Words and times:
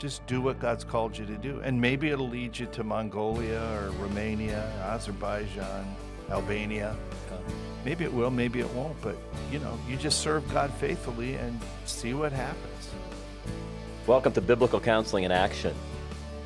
just 0.00 0.26
do 0.26 0.40
what 0.40 0.58
God's 0.58 0.82
called 0.82 1.16
you 1.18 1.26
to 1.26 1.36
do. 1.36 1.60
And 1.62 1.78
maybe 1.78 2.08
it'll 2.08 2.28
lead 2.28 2.58
you 2.58 2.64
to 2.68 2.82
Mongolia 2.82 3.60
or 3.74 3.90
Romania, 4.02 4.72
Azerbaijan, 4.80 5.94
Albania. 6.30 6.96
Maybe 7.84 8.04
it 8.04 8.12
will, 8.12 8.30
maybe 8.30 8.60
it 8.60 8.70
won't, 8.70 8.98
but 9.02 9.14
you 9.52 9.58
know, 9.58 9.78
you 9.86 9.98
just 9.98 10.20
serve 10.20 10.50
God 10.50 10.72
faithfully 10.72 11.34
and 11.34 11.60
see 11.84 12.14
what 12.14 12.32
happens. 12.32 12.88
Welcome 14.06 14.32
to 14.32 14.40
Biblical 14.40 14.80
Counseling 14.80 15.24
in 15.24 15.32
Action. 15.32 15.74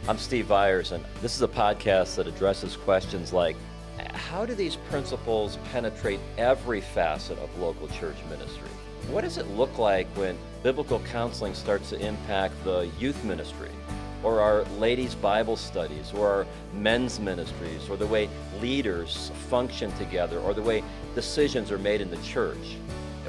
I'm 0.08 0.18
Steve 0.18 0.46
Viars, 0.46 0.90
and 0.90 1.04
this 1.22 1.36
is 1.36 1.42
a 1.42 1.48
podcast 1.48 2.16
that 2.16 2.26
addresses 2.26 2.76
questions 2.76 3.32
like 3.32 3.54
how 4.14 4.44
do 4.44 4.56
these 4.56 4.74
principles 4.74 5.58
penetrate 5.70 6.18
every 6.38 6.80
facet 6.80 7.38
of 7.38 7.56
local 7.60 7.86
church 7.86 8.16
ministry? 8.28 8.68
What 9.10 9.22
does 9.22 9.38
it 9.38 9.48
look 9.50 9.78
like 9.78 10.06
when 10.16 10.36
biblical 10.62 10.98
counseling 11.00 11.54
starts 11.54 11.90
to 11.90 12.00
impact 12.00 12.54
the 12.64 12.90
youth 12.98 13.22
ministry, 13.24 13.70
or 14.22 14.40
our 14.40 14.64
ladies' 14.78 15.14
Bible 15.14 15.56
studies, 15.56 16.12
or 16.12 16.28
our 16.28 16.46
men's 16.72 17.20
ministries, 17.20 17.88
or 17.88 17.96
the 17.96 18.06
way 18.06 18.28
leaders 18.60 19.30
function 19.48 19.92
together, 19.92 20.38
or 20.40 20.54
the 20.54 20.62
way 20.62 20.82
decisions 21.14 21.70
are 21.70 21.78
made 21.78 22.00
in 22.00 22.10
the 22.10 22.16
church? 22.18 22.76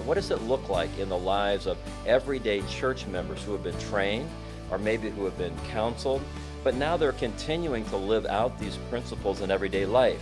What 0.06 0.16
does 0.16 0.30
it 0.30 0.42
look 0.44 0.70
like 0.70 0.96
in 1.00 1.10
the 1.10 1.18
lives 1.18 1.66
of 1.66 1.78
everyday 2.06 2.62
church 2.64 3.08
members 3.08 3.42
who 3.44 3.54
have 3.54 3.64
been 3.64 3.78
trained, 3.80 4.30
or 4.70 4.78
maybe 4.78 5.10
who 5.10 5.26
have 5.26 5.38
been 5.38 5.56
counseled, 5.72 6.22
but 6.64 6.76
now 6.76 6.96
they're 6.96 7.12
continuing 7.12 7.84
to 7.86 7.98
live 7.98 8.26
out 8.28 8.58
these 8.60 8.78
principles 8.90 9.42
in 9.42 9.50
everyday 9.50 9.86
life? 9.86 10.22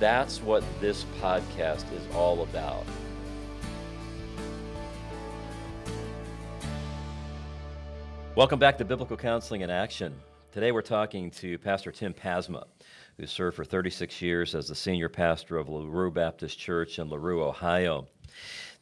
That's 0.00 0.42
what 0.42 0.64
this 0.80 1.06
podcast 1.20 1.84
is 1.92 2.14
all 2.14 2.42
about. 2.42 2.84
Welcome 8.36 8.58
back 8.58 8.76
to 8.76 8.84
Biblical 8.84 9.16
Counseling 9.16 9.62
in 9.62 9.70
Action. 9.70 10.14
Today 10.52 10.70
we're 10.70 10.82
talking 10.82 11.30
to 11.30 11.56
Pastor 11.56 11.90
Tim 11.90 12.12
Pasma, 12.12 12.64
who 13.16 13.26
served 13.26 13.56
for 13.56 13.64
36 13.64 14.20
years 14.20 14.54
as 14.54 14.68
the 14.68 14.74
senior 14.74 15.08
pastor 15.08 15.56
of 15.56 15.70
LaRue 15.70 16.10
Baptist 16.10 16.58
Church 16.58 16.98
in 16.98 17.08
LaRue, 17.08 17.42
Ohio. 17.42 18.06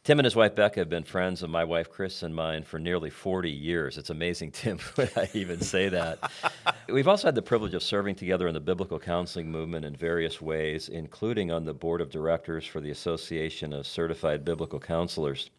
Tim 0.03 0.19
and 0.19 0.25
his 0.25 0.35
wife 0.35 0.55
Becca 0.55 0.81
have 0.81 0.89
been 0.89 1.05
friends 1.05 1.41
of 1.41 1.49
my 1.49 1.63
wife 1.63 1.89
Chris 1.89 2.21
and 2.21 2.35
mine 2.35 2.63
for 2.63 2.79
nearly 2.79 3.09
40 3.09 3.49
years. 3.49 3.97
It's 3.97 4.09
amazing, 4.09 4.51
Tim, 4.51 4.77
when 4.95 5.07
I 5.15 5.29
even 5.33 5.61
say 5.61 5.87
that. 5.87 6.29
We've 6.89 7.07
also 7.07 7.29
had 7.29 7.35
the 7.35 7.41
privilege 7.41 7.75
of 7.75 7.81
serving 7.81 8.15
together 8.15 8.49
in 8.49 8.53
the 8.53 8.59
biblical 8.59 8.99
counseling 8.99 9.49
movement 9.49 9.85
in 9.85 9.95
various 9.95 10.41
ways, 10.41 10.89
including 10.89 11.49
on 11.49 11.63
the 11.63 11.73
board 11.73 12.01
of 12.01 12.11
directors 12.11 12.65
for 12.65 12.81
the 12.81 12.91
Association 12.91 13.71
of 13.71 13.87
Certified 13.87 14.43
Biblical 14.43 14.81
Counselors. 14.81 15.49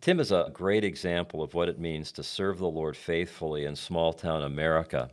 Tim 0.00 0.18
is 0.18 0.32
a 0.32 0.50
great 0.54 0.82
example 0.82 1.42
of 1.42 1.52
what 1.52 1.68
it 1.68 1.78
means 1.78 2.10
to 2.12 2.22
serve 2.22 2.58
the 2.58 2.66
Lord 2.66 2.96
faithfully 2.96 3.66
in 3.66 3.76
small 3.76 4.14
town 4.14 4.42
America. 4.42 5.10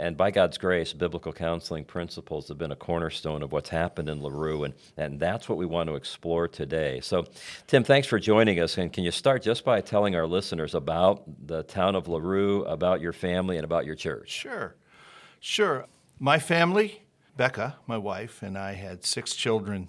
And 0.00 0.16
by 0.16 0.32
God's 0.32 0.58
grace, 0.58 0.92
biblical 0.92 1.32
counseling 1.32 1.84
principles 1.84 2.48
have 2.48 2.58
been 2.58 2.72
a 2.72 2.76
cornerstone 2.76 3.42
of 3.42 3.52
what's 3.52 3.70
happened 3.70 4.08
in 4.08 4.20
LaRue, 4.20 4.64
and, 4.64 4.74
and 4.96 5.20
that's 5.20 5.48
what 5.48 5.56
we 5.56 5.64
want 5.64 5.88
to 5.88 5.94
explore 5.94 6.48
today. 6.48 7.00
So, 7.00 7.24
Tim, 7.68 7.84
thanks 7.84 8.08
for 8.08 8.18
joining 8.18 8.58
us. 8.58 8.76
And 8.78 8.92
can 8.92 9.04
you 9.04 9.12
start 9.12 9.42
just 9.42 9.64
by 9.64 9.80
telling 9.80 10.16
our 10.16 10.26
listeners 10.26 10.74
about 10.74 11.22
the 11.46 11.62
town 11.62 11.94
of 11.94 12.08
LaRue, 12.08 12.64
about 12.64 13.00
your 13.00 13.12
family, 13.12 13.56
and 13.56 13.64
about 13.64 13.86
your 13.86 13.94
church? 13.94 14.30
Sure. 14.30 14.74
Sure. 15.38 15.86
My 16.18 16.40
family, 16.40 17.02
Becca, 17.36 17.76
my 17.86 17.96
wife, 17.96 18.42
and 18.42 18.58
I 18.58 18.72
had 18.72 19.04
six 19.04 19.34
children 19.36 19.88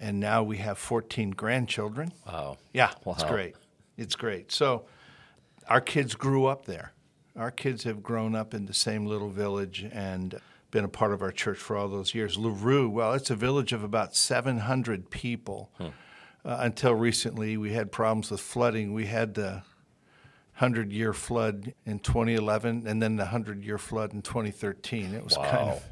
and 0.00 0.20
now 0.20 0.42
we 0.42 0.58
have 0.58 0.78
14 0.78 1.30
grandchildren. 1.30 2.12
Wow. 2.26 2.58
Yeah, 2.72 2.92
wow. 3.04 3.14
it's 3.14 3.24
great. 3.24 3.54
It's 3.96 4.14
great. 4.14 4.52
So 4.52 4.84
our 5.68 5.80
kids 5.80 6.14
grew 6.14 6.46
up 6.46 6.66
there. 6.66 6.92
Our 7.36 7.50
kids 7.50 7.84
have 7.84 8.02
grown 8.02 8.34
up 8.34 8.54
in 8.54 8.66
the 8.66 8.74
same 8.74 9.06
little 9.06 9.30
village 9.30 9.86
and 9.92 10.40
been 10.70 10.84
a 10.84 10.88
part 10.88 11.12
of 11.12 11.22
our 11.22 11.32
church 11.32 11.58
for 11.58 11.76
all 11.76 11.88
those 11.88 12.14
years. 12.14 12.36
LaRue, 12.36 12.88
well, 12.88 13.12
it's 13.14 13.30
a 13.30 13.36
village 13.36 13.72
of 13.72 13.82
about 13.82 14.14
700 14.14 15.10
people. 15.10 15.70
Hmm. 15.78 15.86
Uh, 16.44 16.58
until 16.60 16.94
recently, 16.94 17.56
we 17.56 17.72
had 17.72 17.90
problems 17.92 18.30
with 18.30 18.40
flooding. 18.40 18.94
We 18.94 19.06
had 19.06 19.34
the 19.34 19.62
100 20.58 20.92
year 20.92 21.12
flood 21.12 21.72
in 21.86 22.00
2011 22.00 22.84
and 22.86 23.00
then 23.00 23.16
the 23.16 23.24
100 23.24 23.62
year 23.62 23.78
flood 23.78 24.12
in 24.12 24.22
2013. 24.22 25.14
It 25.14 25.24
was 25.24 25.36
wow. 25.36 25.50
kind 25.50 25.70
of 25.70 25.82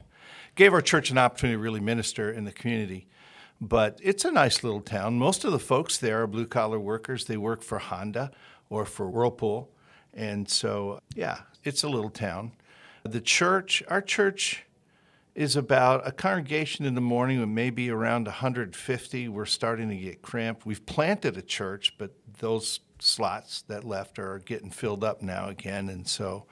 gave 0.56 0.72
our 0.72 0.80
church 0.80 1.10
an 1.10 1.18
opportunity 1.18 1.56
to 1.56 1.62
really 1.62 1.80
minister 1.80 2.32
in 2.32 2.44
the 2.44 2.52
community. 2.52 3.06
But 3.60 3.98
it's 4.02 4.24
a 4.24 4.30
nice 4.30 4.62
little 4.62 4.80
town. 4.80 5.18
Most 5.18 5.44
of 5.44 5.52
the 5.52 5.58
folks 5.58 5.96
there 5.96 6.22
are 6.22 6.26
blue 6.26 6.46
collar 6.46 6.78
workers. 6.78 7.24
They 7.24 7.36
work 7.36 7.62
for 7.62 7.78
Honda 7.78 8.30
or 8.68 8.84
for 8.84 9.08
Whirlpool. 9.08 9.70
And 10.12 10.48
so, 10.48 11.00
yeah, 11.14 11.40
it's 11.64 11.82
a 11.82 11.88
little 11.88 12.10
town. 12.10 12.52
The 13.04 13.20
church, 13.20 13.82
our 13.88 14.02
church 14.02 14.64
is 15.34 15.56
about 15.56 16.06
a 16.06 16.12
congregation 16.12 16.86
in 16.86 16.94
the 16.94 17.00
morning 17.00 17.38
with 17.40 17.48
maybe 17.48 17.90
around 17.90 18.26
150. 18.26 19.28
We're 19.28 19.44
starting 19.44 19.90
to 19.90 19.96
get 19.96 20.22
cramped. 20.22 20.64
We've 20.64 20.84
planted 20.84 21.36
a 21.36 21.42
church, 21.42 21.94
but 21.98 22.12
those 22.38 22.80
slots 22.98 23.62
that 23.68 23.84
left 23.84 24.18
are 24.18 24.38
getting 24.38 24.70
filled 24.70 25.04
up 25.04 25.22
now 25.22 25.48
again. 25.48 25.88
And 25.90 26.08
so, 26.08 26.46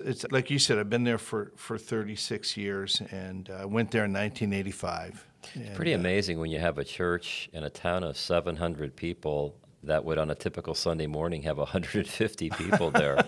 it's 0.00 0.24
like 0.30 0.50
you 0.50 0.58
said, 0.58 0.78
I've 0.78 0.90
been 0.90 1.04
there 1.04 1.18
for, 1.18 1.52
for 1.56 1.76
36 1.76 2.56
years 2.56 3.02
and 3.10 3.50
uh, 3.50 3.66
went 3.66 3.90
there 3.90 4.04
in 4.04 4.12
1985. 4.12 5.27
It's 5.54 5.76
pretty 5.76 5.94
uh, 5.94 5.98
amazing 5.98 6.38
when 6.38 6.50
you 6.50 6.58
have 6.58 6.78
a 6.78 6.84
church 6.84 7.48
in 7.52 7.64
a 7.64 7.70
town 7.70 8.04
of 8.04 8.16
700 8.16 8.94
people 8.96 9.56
that 9.82 10.04
would, 10.04 10.18
on 10.18 10.30
a 10.30 10.34
typical 10.34 10.74
Sunday 10.74 11.06
morning, 11.06 11.42
have 11.42 11.58
150 11.58 12.50
people 12.58 12.90
there. 12.90 13.24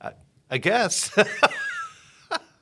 I, 0.00 0.12
I 0.50 0.58
guess. 0.58 1.10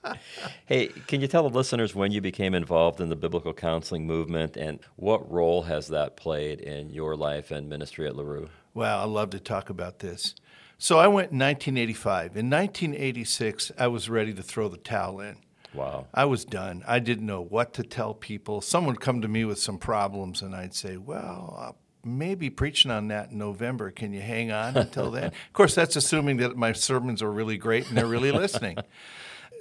hey, 0.67 0.89
can 1.07 1.21
you 1.21 1.27
tell 1.27 1.49
the 1.49 1.55
listeners 1.55 1.95
when 1.95 2.13
you 2.13 2.21
became 2.21 2.55
involved 2.55 3.01
in 3.01 3.09
the 3.09 3.17
biblical 3.17 3.53
counseling 3.53 4.07
movement 4.07 4.57
and 4.57 4.79
what 4.97 5.31
role 5.31 5.63
has 5.63 5.89
that 5.89 6.17
played 6.17 6.61
in 6.61 6.91
your 6.91 7.17
life 7.17 7.51
and 7.51 7.69
ministry 7.69 8.07
at 8.07 8.17
LaRue? 8.17 8.49
Well, 8.75 9.01
I 9.01 9.05
love 9.05 9.31
to 9.31 9.41
talk 9.41 9.71
about 9.71 9.99
this. 9.99 10.35
So 10.79 10.99
I 10.99 11.09
went 11.09 11.33
in 11.33 11.39
1985. 11.39 12.37
In 12.37 12.49
1986, 12.49 13.73
I 13.77 13.89
was 13.89 14.09
ready 14.09 14.33
to 14.33 14.43
throw 14.43 14.69
the 14.69 14.77
towel 14.77 15.21
in. 15.21 15.37
Wow. 15.75 16.07
I 16.15 16.25
was 16.25 16.45
done. 16.45 16.83
I 16.87 16.99
didn't 16.99 17.27
know 17.27 17.43
what 17.43 17.75
to 17.75 17.83
tell 17.83 18.15
people. 18.15 18.61
Someone 18.61 18.95
would 18.95 19.01
come 19.01 19.21
to 19.21 19.29
me 19.29 19.45
with 19.45 19.59
some 19.59 19.79
problems, 19.79 20.43
and 20.43 20.55
I'd 20.55 20.75
say, 20.75 20.97
Well, 20.97 21.57
I'll 21.59 21.77
maybe 22.05 22.49
preaching 22.49 22.91
on 22.91 23.09
that 23.09 23.31
in 23.31 23.39
November. 23.39 23.91
Can 23.91 24.13
you 24.13 24.21
hang 24.21 24.51
on 24.51 24.77
until 24.77 25.11
then? 25.11 25.25
of 25.27 25.53
course, 25.53 25.75
that's 25.75 25.97
assuming 25.97 26.39
that 26.39 26.57
my 26.57 26.73
sermons 26.73 27.23
are 27.23 27.31
really 27.31 27.59
great 27.59 27.89
and 27.89 27.97
they're 27.97 28.07
really 28.07 28.33
listening. 28.33 28.79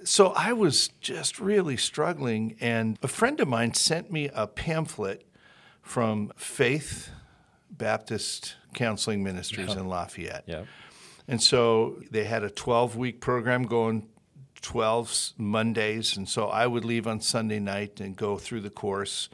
So 0.04 0.28
I 0.28 0.54
was 0.54 0.90
just 1.02 1.40
really 1.40 1.76
struggling, 1.76 2.56
and 2.62 2.98
a 3.02 3.08
friend 3.08 3.42
of 3.42 3.48
mine 3.48 3.74
sent 3.74 4.10
me 4.10 4.30
a 4.34 4.48
pamphlet 4.48 5.28
from 5.82 6.32
Faith 6.38 7.10
Baptist 7.70 8.56
Counseling 8.74 9.24
Ministries 9.24 9.70
yeah. 9.70 9.80
in 9.80 9.88
Lafayette. 9.88 10.44
Yeah. 10.46 10.64
And 11.28 11.42
so 11.42 12.00
they 12.12 12.24
had 12.24 12.44
a 12.44 12.50
12 12.50 12.96
week 12.96 13.20
program 13.20 13.64
going 13.64 14.08
12 14.62 15.34
Mondays, 15.38 16.18
and 16.18 16.28
so 16.28 16.48
I 16.48 16.68
would 16.68 16.86
leave 16.86 17.08
on 17.08 17.22
Sunday 17.22 17.60
night 17.60 18.00
and 18.00 18.16
go 18.16 18.38
through 18.38 18.62
the 18.62 18.70
course, 18.70 19.30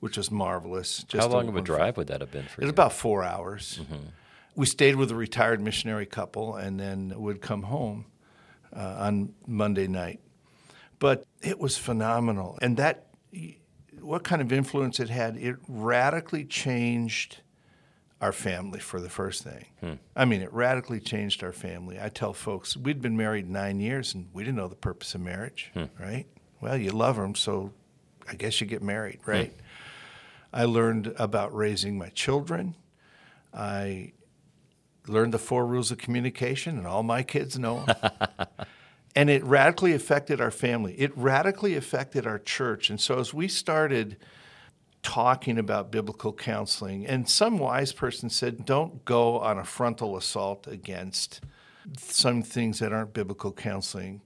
which 0.00 0.16
was 0.16 0.30
marvelous. 0.30 1.04
Just 1.04 1.26
How 1.26 1.32
long 1.32 1.48
of 1.48 1.56
a 1.56 1.62
drive 1.62 1.96
would 1.96 2.08
that 2.08 2.20
have 2.20 2.30
been 2.30 2.44
for 2.44 2.52
it 2.52 2.58
you? 2.58 2.62
It 2.62 2.66
was 2.66 2.70
about 2.70 2.92
four 2.92 3.24
hours. 3.24 3.80
Mm-hmm. 3.82 4.08
We 4.54 4.66
stayed 4.66 4.96
with 4.96 5.10
a 5.10 5.14
retired 5.14 5.60
missionary 5.60 6.06
couple 6.06 6.56
and 6.56 6.78
then 6.78 7.12
would 7.16 7.40
come 7.40 7.62
home 7.62 8.06
uh, 8.74 8.96
on 8.98 9.34
Monday 9.46 9.86
night. 9.86 10.20
But 10.98 11.24
it 11.42 11.58
was 11.58 11.78
phenomenal. 11.78 12.58
And 12.60 12.76
that, 12.76 13.06
what 14.00 14.24
kind 14.24 14.42
of 14.42 14.52
influence 14.52 14.98
it 14.98 15.10
had, 15.10 15.36
it 15.36 15.56
radically 15.68 16.44
changed 16.44 17.38
our 18.20 18.32
family 18.32 18.80
for 18.80 19.00
the 19.00 19.08
first 19.08 19.44
thing. 19.44 19.66
Hmm. 19.80 19.92
I 20.16 20.24
mean, 20.24 20.42
it 20.42 20.52
radically 20.52 21.00
changed 21.00 21.44
our 21.44 21.52
family. 21.52 21.98
I 22.00 22.08
tell 22.08 22.32
folks 22.32 22.76
we'd 22.76 23.00
been 23.00 23.16
married 23.16 23.48
nine 23.48 23.80
years 23.80 24.14
and 24.14 24.28
we 24.32 24.42
didn't 24.42 24.56
know 24.56 24.68
the 24.68 24.74
purpose 24.74 25.14
of 25.14 25.20
marriage, 25.20 25.70
hmm. 25.74 25.84
right? 26.00 26.26
Well, 26.60 26.76
you 26.76 26.90
love 26.90 27.16
them, 27.16 27.34
so 27.34 27.72
I 28.28 28.34
guess 28.34 28.60
you 28.60 28.66
get 28.66 28.82
married, 28.82 29.20
hmm. 29.24 29.30
right? 29.30 29.52
Hmm. 29.52 29.62
I 30.52 30.64
learned 30.64 31.14
about 31.16 31.54
raising 31.54 31.98
my 31.98 32.08
children. 32.08 32.74
I 33.54 34.12
learned 35.06 35.34
the 35.34 35.38
four 35.38 35.66
rules 35.66 35.90
of 35.90 35.98
communication, 35.98 36.78
and 36.78 36.86
all 36.86 37.02
my 37.02 37.22
kids 37.22 37.58
know 37.58 37.84
them. 37.84 37.96
and 39.16 39.30
it 39.30 39.44
radically 39.44 39.92
affected 39.92 40.40
our 40.40 40.50
family. 40.50 40.94
It 40.94 41.16
radically 41.16 41.76
affected 41.76 42.26
our 42.26 42.38
church. 42.38 42.90
And 42.90 43.00
so 43.00 43.18
as 43.18 43.32
we 43.32 43.48
started 43.48 44.16
talking 45.02 45.58
about 45.58 45.90
biblical 45.90 46.32
counseling. 46.32 47.06
And 47.06 47.28
some 47.28 47.58
wise 47.58 47.92
person 47.92 48.30
said, 48.30 48.64
don't 48.64 49.04
go 49.04 49.38
on 49.38 49.58
a 49.58 49.64
frontal 49.64 50.16
assault 50.16 50.66
against 50.66 51.40
some 51.96 52.42
things 52.42 52.80
that 52.80 52.92
aren't 52.92 53.14
biblical 53.14 53.52
counseling. 53.52 54.22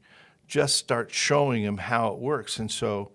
Just 0.46 0.76
start 0.76 1.10
showing 1.10 1.64
them 1.64 1.78
how 1.78 2.08
it 2.08 2.18
works. 2.18 2.58
And 2.58 2.70
so 2.70 3.12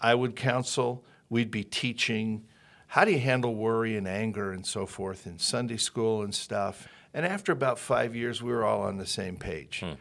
I 0.00 0.14
would 0.14 0.36
counsel, 0.36 1.04
we'd 1.28 1.50
be 1.50 1.64
teaching 1.64 2.44
how 2.88 3.04
do 3.04 3.12
you 3.12 3.18
handle 3.18 3.54
worry 3.54 3.96
and 3.96 4.06
anger 4.06 4.52
and 4.52 4.64
so 4.64 4.86
forth 4.86 5.26
in 5.26 5.38
Sunday 5.38 5.76
school 5.76 6.22
and 6.22 6.34
stuff. 6.34 6.88
And 7.12 7.26
after 7.26 7.52
about 7.52 7.78
five 7.78 8.14
years, 8.14 8.42
we 8.42 8.52
were 8.52 8.64
all 8.64 8.82
on 8.82 8.98
the 8.98 9.06
same 9.06 9.36
page. 9.36 9.80
Hmm. 9.80 9.94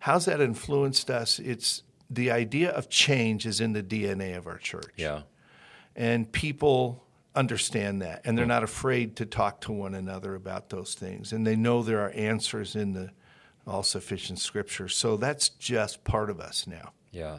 How's 0.00 0.24
that 0.24 0.40
influenced 0.40 1.10
us? 1.10 1.38
It's 1.38 1.82
the 2.08 2.30
idea 2.30 2.70
of 2.70 2.88
change 2.88 3.46
is 3.46 3.60
in 3.60 3.72
the 3.72 3.82
DNA 3.82 4.36
of 4.36 4.46
our 4.46 4.58
church. 4.58 4.92
Yeah. 4.96 5.22
And 5.96 6.30
people 6.30 7.04
understand 7.34 8.02
that 8.02 8.20
and 8.24 8.36
they're 8.36 8.44
mm. 8.44 8.48
not 8.48 8.64
afraid 8.64 9.14
to 9.16 9.24
talk 9.24 9.60
to 9.60 9.70
one 9.70 9.94
another 9.94 10.34
about 10.34 10.68
those 10.68 10.94
things 10.94 11.32
and 11.32 11.46
they 11.46 11.54
know 11.54 11.80
there 11.80 12.00
are 12.00 12.10
answers 12.10 12.74
in 12.74 12.92
the 12.92 13.08
all 13.68 13.84
sufficient 13.84 14.36
scripture 14.40 14.88
so 14.88 15.16
that's 15.16 15.48
just 15.50 16.02
part 16.02 16.28
of 16.28 16.40
us 16.40 16.66
now 16.66 16.92
Yeah. 17.12 17.38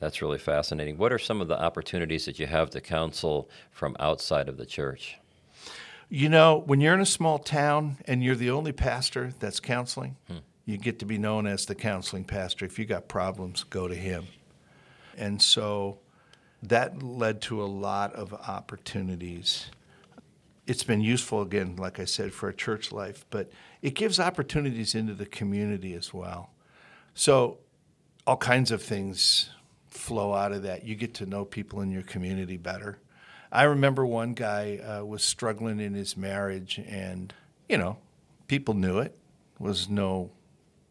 That's 0.00 0.22
really 0.22 0.38
fascinating. 0.38 0.96
What 0.96 1.12
are 1.12 1.18
some 1.18 1.40
of 1.40 1.48
the 1.48 1.60
opportunities 1.60 2.24
that 2.26 2.38
you 2.38 2.46
have 2.46 2.70
to 2.70 2.80
counsel 2.80 3.50
from 3.72 3.96
outside 3.98 4.48
of 4.48 4.56
the 4.56 4.64
church? 4.64 5.18
you 6.08 6.28
know 6.28 6.62
when 6.66 6.80
you're 6.80 6.94
in 6.94 7.00
a 7.00 7.06
small 7.06 7.38
town 7.38 7.98
and 8.06 8.22
you're 8.22 8.34
the 8.34 8.50
only 8.50 8.72
pastor 8.72 9.32
that's 9.38 9.60
counseling 9.60 10.16
hmm. 10.26 10.38
you 10.64 10.78
get 10.78 10.98
to 10.98 11.04
be 11.04 11.18
known 11.18 11.46
as 11.46 11.66
the 11.66 11.74
counseling 11.74 12.24
pastor 12.24 12.64
if 12.64 12.78
you 12.78 12.84
got 12.84 13.08
problems 13.08 13.64
go 13.64 13.86
to 13.86 13.94
him 13.94 14.26
and 15.16 15.40
so 15.42 15.98
that 16.62 17.02
led 17.02 17.40
to 17.42 17.62
a 17.62 17.66
lot 17.66 18.14
of 18.14 18.32
opportunities 18.34 19.70
it's 20.68 20.84
been 20.84 21.00
useful 21.00 21.40
again, 21.40 21.76
like 21.76 21.98
I 21.98 22.04
said, 22.04 22.34
for 22.34 22.50
a 22.50 22.54
church 22.54 22.92
life, 22.92 23.24
but 23.30 23.50
it 23.80 23.94
gives 23.94 24.20
opportunities 24.20 24.94
into 24.94 25.14
the 25.14 25.24
community 25.24 25.94
as 25.94 26.12
well. 26.12 26.50
So 27.14 27.58
all 28.26 28.36
kinds 28.36 28.70
of 28.70 28.82
things 28.82 29.48
flow 29.88 30.34
out 30.34 30.52
of 30.52 30.62
that. 30.64 30.84
You 30.84 30.94
get 30.94 31.14
to 31.14 31.26
know 31.26 31.46
people 31.46 31.80
in 31.80 31.90
your 31.90 32.02
community 32.02 32.58
better. 32.58 32.98
I 33.50 33.62
remember 33.62 34.04
one 34.04 34.34
guy 34.34 34.76
uh, 34.76 35.06
was 35.06 35.24
struggling 35.24 35.80
in 35.80 35.94
his 35.94 36.18
marriage, 36.18 36.78
and 36.86 37.32
you 37.66 37.78
know, 37.78 37.96
people 38.46 38.74
knew 38.74 38.98
it. 38.98 39.16
Was 39.58 39.88
no, 39.88 40.30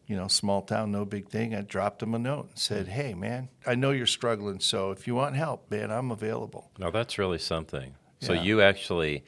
you 0.08 0.16
know, 0.16 0.26
small 0.26 0.62
town, 0.62 0.90
no 0.90 1.04
big 1.04 1.28
thing. 1.28 1.54
I 1.54 1.60
dropped 1.60 2.02
him 2.02 2.14
a 2.14 2.18
note 2.18 2.48
and 2.48 2.58
said, 2.58 2.86
mm. 2.86 2.90
"Hey, 2.90 3.14
man, 3.14 3.50
I 3.66 3.74
know 3.76 3.92
you're 3.92 4.06
struggling, 4.06 4.58
so 4.58 4.90
if 4.90 5.06
you 5.06 5.14
want 5.14 5.36
help, 5.36 5.70
man, 5.70 5.92
I'm 5.92 6.10
available." 6.10 6.70
No, 6.78 6.90
that's 6.90 7.18
really 7.18 7.38
something. 7.38 7.94
So 8.20 8.32
you 8.32 8.60
actually 8.62 9.22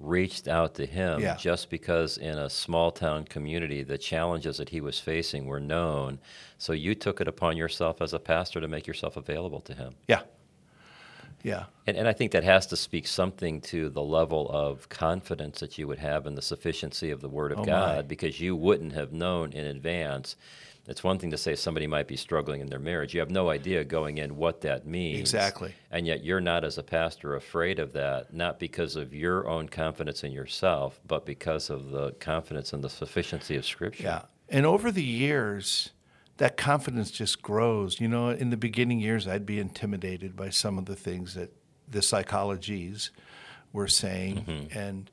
reached 0.00 0.48
out 0.48 0.74
to 0.74 0.84
him 0.84 1.20
Yeah. 1.20 1.36
just 1.36 1.70
because 1.70 2.18
in 2.18 2.36
a 2.36 2.50
small 2.50 2.90
town 2.90 3.24
community 3.24 3.82
the 3.82 3.96
challenges 3.96 4.58
that 4.58 4.68
he 4.68 4.80
was 4.80 4.98
facing 4.98 5.46
were 5.46 5.60
known. 5.60 6.18
So 6.58 6.72
you 6.72 6.94
took 6.94 7.20
it 7.20 7.28
upon 7.28 7.56
yourself 7.56 8.02
as 8.02 8.12
a 8.12 8.18
pastor 8.18 8.60
to 8.60 8.68
make 8.68 8.86
yourself 8.86 9.16
available 9.16 9.60
to 9.62 9.72
him. 9.72 9.94
Yeah, 10.08 10.22
yeah. 11.44 11.66
And, 11.86 11.96
and 11.96 12.08
I 12.08 12.12
think 12.12 12.32
that 12.32 12.42
has 12.42 12.66
to 12.68 12.76
speak 12.76 13.06
something 13.06 13.60
to 13.62 13.90
the 13.90 14.02
level 14.02 14.50
of 14.50 14.88
confidence 14.88 15.60
that 15.60 15.78
you 15.78 15.86
would 15.86 15.98
have 16.00 16.26
in 16.26 16.34
the 16.34 16.42
sufficiency 16.42 17.10
of 17.10 17.20
the 17.20 17.28
Word 17.28 17.52
of 17.52 17.58
Oh, 17.58 17.62
my. 17.62 17.66
God 17.66 18.08
because 18.08 18.40
you 18.40 18.56
wouldn't 18.56 18.92
have 18.94 19.12
known 19.12 19.52
in 19.52 19.66
advance. 19.66 20.34
It's 20.86 21.04
one 21.04 21.18
thing 21.18 21.30
to 21.30 21.38
say 21.38 21.54
somebody 21.54 21.86
might 21.86 22.08
be 22.08 22.16
struggling 22.16 22.60
in 22.60 22.66
their 22.66 22.78
marriage. 22.78 23.14
You 23.14 23.20
have 23.20 23.30
no 23.30 23.50
idea 23.50 23.84
going 23.84 24.18
in 24.18 24.36
what 24.36 24.62
that 24.62 24.86
means. 24.86 25.20
Exactly. 25.20 25.74
And 25.90 26.06
yet 26.06 26.24
you're 26.24 26.40
not, 26.42 26.64
as 26.64 26.76
a 26.76 26.82
pastor, 26.82 27.36
afraid 27.36 27.78
of 27.78 27.92
that, 27.92 28.34
not 28.34 28.58
because 28.58 28.96
of 28.96 29.14
your 29.14 29.48
own 29.48 29.68
confidence 29.68 30.24
in 30.24 30.32
yourself, 30.32 31.00
but 31.06 31.24
because 31.24 31.70
of 31.70 31.90
the 31.90 32.12
confidence 32.12 32.72
in 32.72 32.80
the 32.80 32.90
sufficiency 32.90 33.56
of 33.56 33.64
Scripture. 33.64 34.02
Yeah. 34.04 34.22
And 34.50 34.66
over 34.66 34.90
the 34.92 35.02
years, 35.02 35.90
that 36.38 36.56
confidence 36.56 37.10
just 37.10 37.42
grows. 37.42 38.00
You 38.00 38.08
know, 38.08 38.30
in 38.30 38.50
the 38.50 38.56
beginning 38.56 39.00
years, 39.00 39.28
I'd 39.28 39.46
be 39.46 39.58
intimidated 39.58 40.36
by 40.36 40.50
some 40.50 40.78
of 40.78 40.86
the 40.86 40.96
things 40.96 41.34
that 41.34 41.52
the 41.88 42.00
psychologies 42.00 43.10
were 43.72 43.88
saying. 43.88 44.44
Mm-hmm. 44.44 44.78
And, 44.78 45.10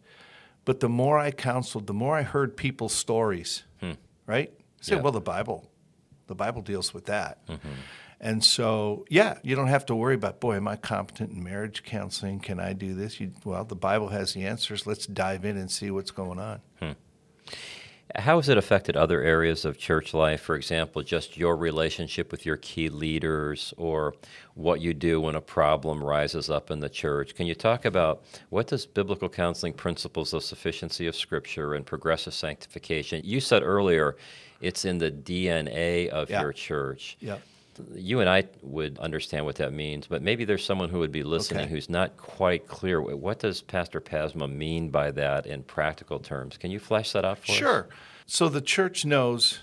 but 0.65 0.79
the 0.79 0.89
more 0.89 1.19
I 1.19 1.31
counseled, 1.31 1.87
the 1.87 1.93
more 1.93 2.15
I 2.15 2.23
heard 2.23 2.55
people's 2.55 2.93
stories, 2.93 3.63
hmm. 3.79 3.93
right? 4.25 4.51
Say, 4.79 4.95
Yeah. 4.95 5.01
well, 5.01 5.11
the 5.11 5.21
Bible, 5.21 5.69
the 6.27 6.35
Bible 6.35 6.61
deals 6.61 6.93
with 6.93 7.05
that. 7.05 7.45
Mm-hmm. 7.47 7.69
And 8.23 8.43
so, 8.43 9.05
yeah, 9.09 9.39
you 9.41 9.55
don't 9.55 9.67
have 9.67 9.87
to 9.87 9.95
worry 9.95 10.13
about, 10.13 10.39
boy, 10.39 10.55
am 10.55 10.67
I 10.67 10.75
competent 10.75 11.31
in 11.31 11.43
marriage 11.43 11.81
counseling? 11.83 12.39
Can 12.39 12.59
I 12.59 12.73
do 12.73 12.93
this? 12.93 13.19
You, 13.19 13.31
well, 13.43 13.65
the 13.65 13.75
Bible 13.75 14.09
has 14.09 14.33
the 14.33 14.45
answers. 14.45 14.85
Let's 14.85 15.07
dive 15.07 15.43
in 15.43 15.57
and 15.57 15.71
see 15.71 15.89
what's 15.89 16.11
going 16.11 16.37
on. 16.37 16.61
Hmm. 16.79 16.91
How 18.15 18.37
has 18.37 18.49
it 18.49 18.57
affected 18.57 18.97
other 18.97 19.21
areas 19.21 19.63
of 19.63 19.77
church 19.77 20.13
life? 20.13 20.41
For 20.41 20.55
example, 20.55 21.01
just 21.01 21.37
your 21.37 21.55
relationship 21.55 22.31
with 22.31 22.45
your 22.45 22.57
key 22.57 22.89
leaders 22.89 23.73
or 23.77 24.15
what 24.55 24.81
you 24.81 24.93
do 24.93 25.21
when 25.21 25.35
a 25.35 25.41
problem 25.41 26.03
rises 26.03 26.49
up 26.49 26.71
in 26.71 26.79
the 26.79 26.89
church. 26.89 27.35
Can 27.35 27.47
you 27.47 27.55
talk 27.55 27.85
about 27.85 28.23
what 28.49 28.67
does 28.67 28.85
biblical 28.85 29.29
counseling 29.29 29.73
principles 29.73 30.33
of 30.33 30.43
sufficiency 30.43 31.07
of 31.07 31.15
scripture 31.15 31.73
and 31.75 31.85
progressive 31.85 32.33
sanctification? 32.33 33.21
You 33.23 33.39
said 33.39 33.63
earlier 33.63 34.17
it's 34.59 34.83
in 34.85 34.97
the 34.97 35.11
DNA 35.11 36.09
of 36.09 36.29
Yeah. 36.29 36.41
your 36.41 36.53
church. 36.53 37.17
Yeah. 37.19 37.37
You 37.93 38.19
and 38.19 38.29
I 38.29 38.45
would 38.61 38.97
understand 38.99 39.45
what 39.45 39.55
that 39.55 39.73
means, 39.73 40.07
but 40.07 40.21
maybe 40.21 40.45
there's 40.45 40.63
someone 40.65 40.89
who 40.89 40.99
would 40.99 41.11
be 41.11 41.23
listening 41.23 41.61
Okay. 41.63 41.69
who's 41.71 41.89
not 41.89 42.17
quite 42.17 42.67
clear. 42.67 43.01
What 43.01 43.39
does 43.39 43.61
Pastor 43.61 44.01
Pasma 44.01 44.51
mean 44.51 44.89
by 44.89 45.11
that 45.11 45.45
in 45.45 45.63
practical 45.63 46.19
terms? 46.19 46.57
Can 46.57 46.71
you 46.71 46.79
flesh 46.79 47.11
that 47.13 47.25
out 47.25 47.39
for 47.39 47.51
us? 47.51 47.57
Sure. 47.57 47.89
So 48.25 48.49
the 48.49 48.61
church 48.61 49.05
knows 49.05 49.59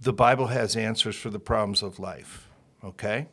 the 0.00 0.12
Bible 0.12 0.48
has 0.48 0.76
answers 0.76 1.16
for 1.16 1.30
the 1.30 1.38
problems 1.38 1.82
of 1.82 1.98
life, 1.98 2.48
okay? 2.84 3.28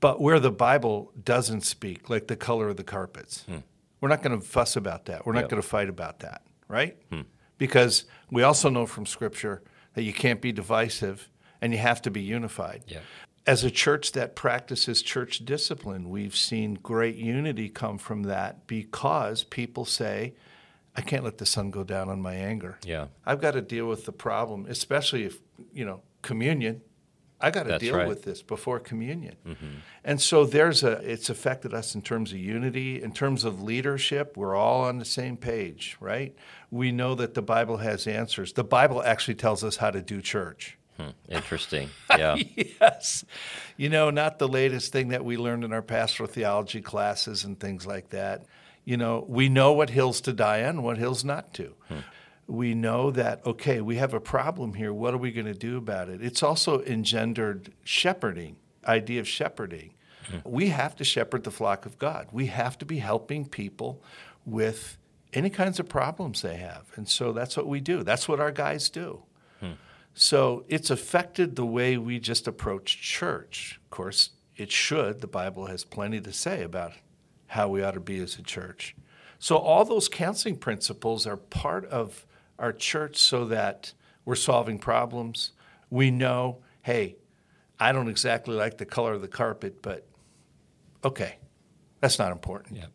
But 0.00 0.20
where 0.20 0.38
the 0.38 0.50
Bible 0.50 1.10
doesn't 1.22 1.62
speak, 1.62 2.10
like 2.10 2.26
the 2.26 2.36
color 2.36 2.68
of 2.68 2.76
the 2.76 2.84
carpets, 2.84 3.44
hmm. 3.48 3.58
we're 4.00 4.08
not 4.10 4.22
going 4.22 4.38
to 4.38 4.46
fuss 4.46 4.76
about 4.76 5.06
that. 5.06 5.24
We're 5.24 5.32
not 5.32 5.42
Yep. 5.44 5.50
going 5.50 5.62
to 5.62 5.68
fight 5.68 5.88
about 5.88 6.18
that, 6.20 6.42
right? 6.68 6.96
Hmm. 7.10 7.22
Because 7.56 8.04
we 8.30 8.42
also 8.42 8.68
know 8.68 8.84
from 8.84 9.06
Scripture 9.06 9.62
that 9.94 10.02
you 10.02 10.12
can't 10.12 10.40
be 10.42 10.52
divisive 10.52 11.30
and 11.62 11.72
you 11.72 11.78
have 11.78 12.02
to 12.02 12.10
be 12.10 12.20
unified. 12.20 12.82
Yeah. 12.86 12.98
As 13.46 13.62
a 13.62 13.70
church 13.70 14.12
that 14.12 14.34
practices 14.34 15.02
church 15.02 15.44
discipline, 15.44 16.08
we've 16.08 16.36
seen 16.36 16.74
great 16.74 17.16
unity 17.16 17.68
come 17.68 17.98
from 17.98 18.22
that 18.22 18.66
because 18.66 19.44
people 19.44 19.84
say, 19.84 20.34
I 20.96 21.02
can't 21.02 21.24
let 21.24 21.38
the 21.38 21.46
sun 21.46 21.70
go 21.70 21.84
down 21.84 22.08
on 22.08 22.22
my 22.22 22.34
anger. 22.34 22.78
Yeah. 22.84 23.08
I've 23.26 23.40
got 23.40 23.52
to 23.52 23.60
deal 23.60 23.86
with 23.86 24.06
the 24.06 24.12
problem, 24.12 24.66
especially 24.68 25.24
if, 25.24 25.40
you 25.72 25.84
know, 25.84 26.02
communion. 26.22 26.80
I 27.40 27.50
got 27.50 27.64
to 27.64 27.70
That's 27.70 27.84
deal 27.84 27.96
right. 27.96 28.08
with 28.08 28.22
this 28.22 28.40
before 28.40 28.80
communion. 28.80 29.36
Mm-hmm. 29.46 29.66
And 30.04 30.22
so 30.22 30.46
there's 30.46 30.82
a 30.82 30.92
it's 30.92 31.28
affected 31.28 31.74
us 31.74 31.94
in 31.94 32.00
terms 32.00 32.32
of 32.32 32.38
unity, 32.38 33.02
in 33.02 33.12
terms 33.12 33.44
of 33.44 33.62
leadership, 33.62 34.36
we're 34.36 34.54
all 34.54 34.84
on 34.84 34.98
the 34.98 35.04
same 35.04 35.36
page, 35.36 35.98
right? 36.00 36.34
We 36.70 36.92
know 36.92 37.14
that 37.16 37.34
the 37.34 37.42
Bible 37.42 37.78
has 37.78 38.06
answers. 38.06 38.54
The 38.54 38.64
Bible 38.64 39.02
actually 39.02 39.34
tells 39.34 39.62
us 39.62 39.76
how 39.76 39.90
to 39.90 40.00
do 40.00 40.22
church. 40.22 40.78
Hmm, 40.96 41.10
Interesting. 41.28 41.90
Yeah. 42.16 42.36
yes. 42.80 43.24
You 43.76 43.88
know, 43.88 44.10
not 44.10 44.38
the 44.38 44.46
latest 44.48 44.92
thing 44.92 45.08
that 45.08 45.24
we 45.24 45.36
learned 45.36 45.64
in 45.64 45.72
our 45.72 45.82
pastoral 45.82 46.28
theology 46.28 46.80
classes 46.80 47.42
and 47.44 47.58
things 47.58 47.86
like 47.86 48.10
that. 48.10 48.44
You 48.84 48.96
know, 48.96 49.24
we 49.28 49.48
know 49.48 49.72
what 49.72 49.90
hills 49.90 50.20
to 50.22 50.32
die 50.32 50.62
on, 50.64 50.82
what 50.82 50.98
hills 50.98 51.24
not 51.24 51.52
to. 51.54 51.74
We 52.46 52.74
know 52.74 53.10
that, 53.10 53.44
okay, 53.46 53.80
we 53.80 53.96
have 53.96 54.12
a 54.12 54.20
problem 54.20 54.74
here. 54.74 54.92
What 54.92 55.14
are 55.14 55.18
we 55.18 55.32
going 55.32 55.46
to 55.46 55.54
do 55.54 55.78
about 55.78 56.08
it? 56.10 56.22
It's 56.22 56.42
also 56.42 56.82
engendered 56.82 57.72
shepherding, 57.84 58.56
idea 58.86 59.20
of 59.20 59.26
shepherding. 59.26 59.94
We 60.44 60.68
have 60.68 60.94
to 60.96 61.04
shepherd 61.04 61.44
the 61.44 61.50
flock 61.50 61.86
of 61.86 61.98
God. 61.98 62.28
We 62.32 62.46
have 62.46 62.78
to 62.78 62.84
be 62.84 62.98
helping 62.98 63.46
people 63.46 64.02
with 64.46 64.98
any 65.32 65.50
kinds 65.50 65.80
of 65.80 65.88
problems 65.88 66.42
they 66.42 66.56
have. 66.56 66.84
And 66.96 67.08
so 67.08 67.32
that's 67.32 67.56
what 67.56 67.66
we 67.66 67.80
do. 67.80 68.02
That's 68.02 68.28
what 68.28 68.40
our 68.40 68.52
guys 68.52 68.88
do. 68.90 69.22
So 70.14 70.64
it's 70.68 70.90
affected 70.90 71.56
the 71.56 71.66
way 71.66 71.96
we 71.98 72.20
just 72.20 72.46
approach 72.46 73.00
church. 73.00 73.80
Of 73.84 73.90
course, 73.90 74.30
it 74.56 74.70
should. 74.70 75.20
The 75.20 75.26
Bible 75.26 75.66
has 75.66 75.84
plenty 75.84 76.20
to 76.20 76.32
say 76.32 76.62
about 76.62 76.92
how 77.48 77.68
we 77.68 77.82
ought 77.82 77.94
to 77.94 78.00
be 78.00 78.18
as 78.20 78.38
a 78.38 78.42
church. 78.42 78.94
So 79.38 79.56
all 79.56 79.84
those 79.84 80.08
counseling 80.08 80.56
principles 80.56 81.26
are 81.26 81.36
part 81.36 81.84
of 81.86 82.26
our 82.58 82.72
church 82.72 83.16
so 83.16 83.44
that 83.46 83.92
we're 84.24 84.36
solving 84.36 84.78
problems. 84.78 85.50
We 85.90 86.10
know, 86.10 86.58
hey, 86.82 87.16
I 87.78 87.92
don't 87.92 88.08
exactly 88.08 88.54
like 88.54 88.78
the 88.78 88.86
color 88.86 89.12
of 89.12 89.20
the 89.20 89.28
carpet, 89.28 89.82
but 89.82 90.06
okay, 91.04 91.38
that's 92.00 92.18
not 92.18 92.32
important. 92.32 92.76
Yeah. 92.76 92.86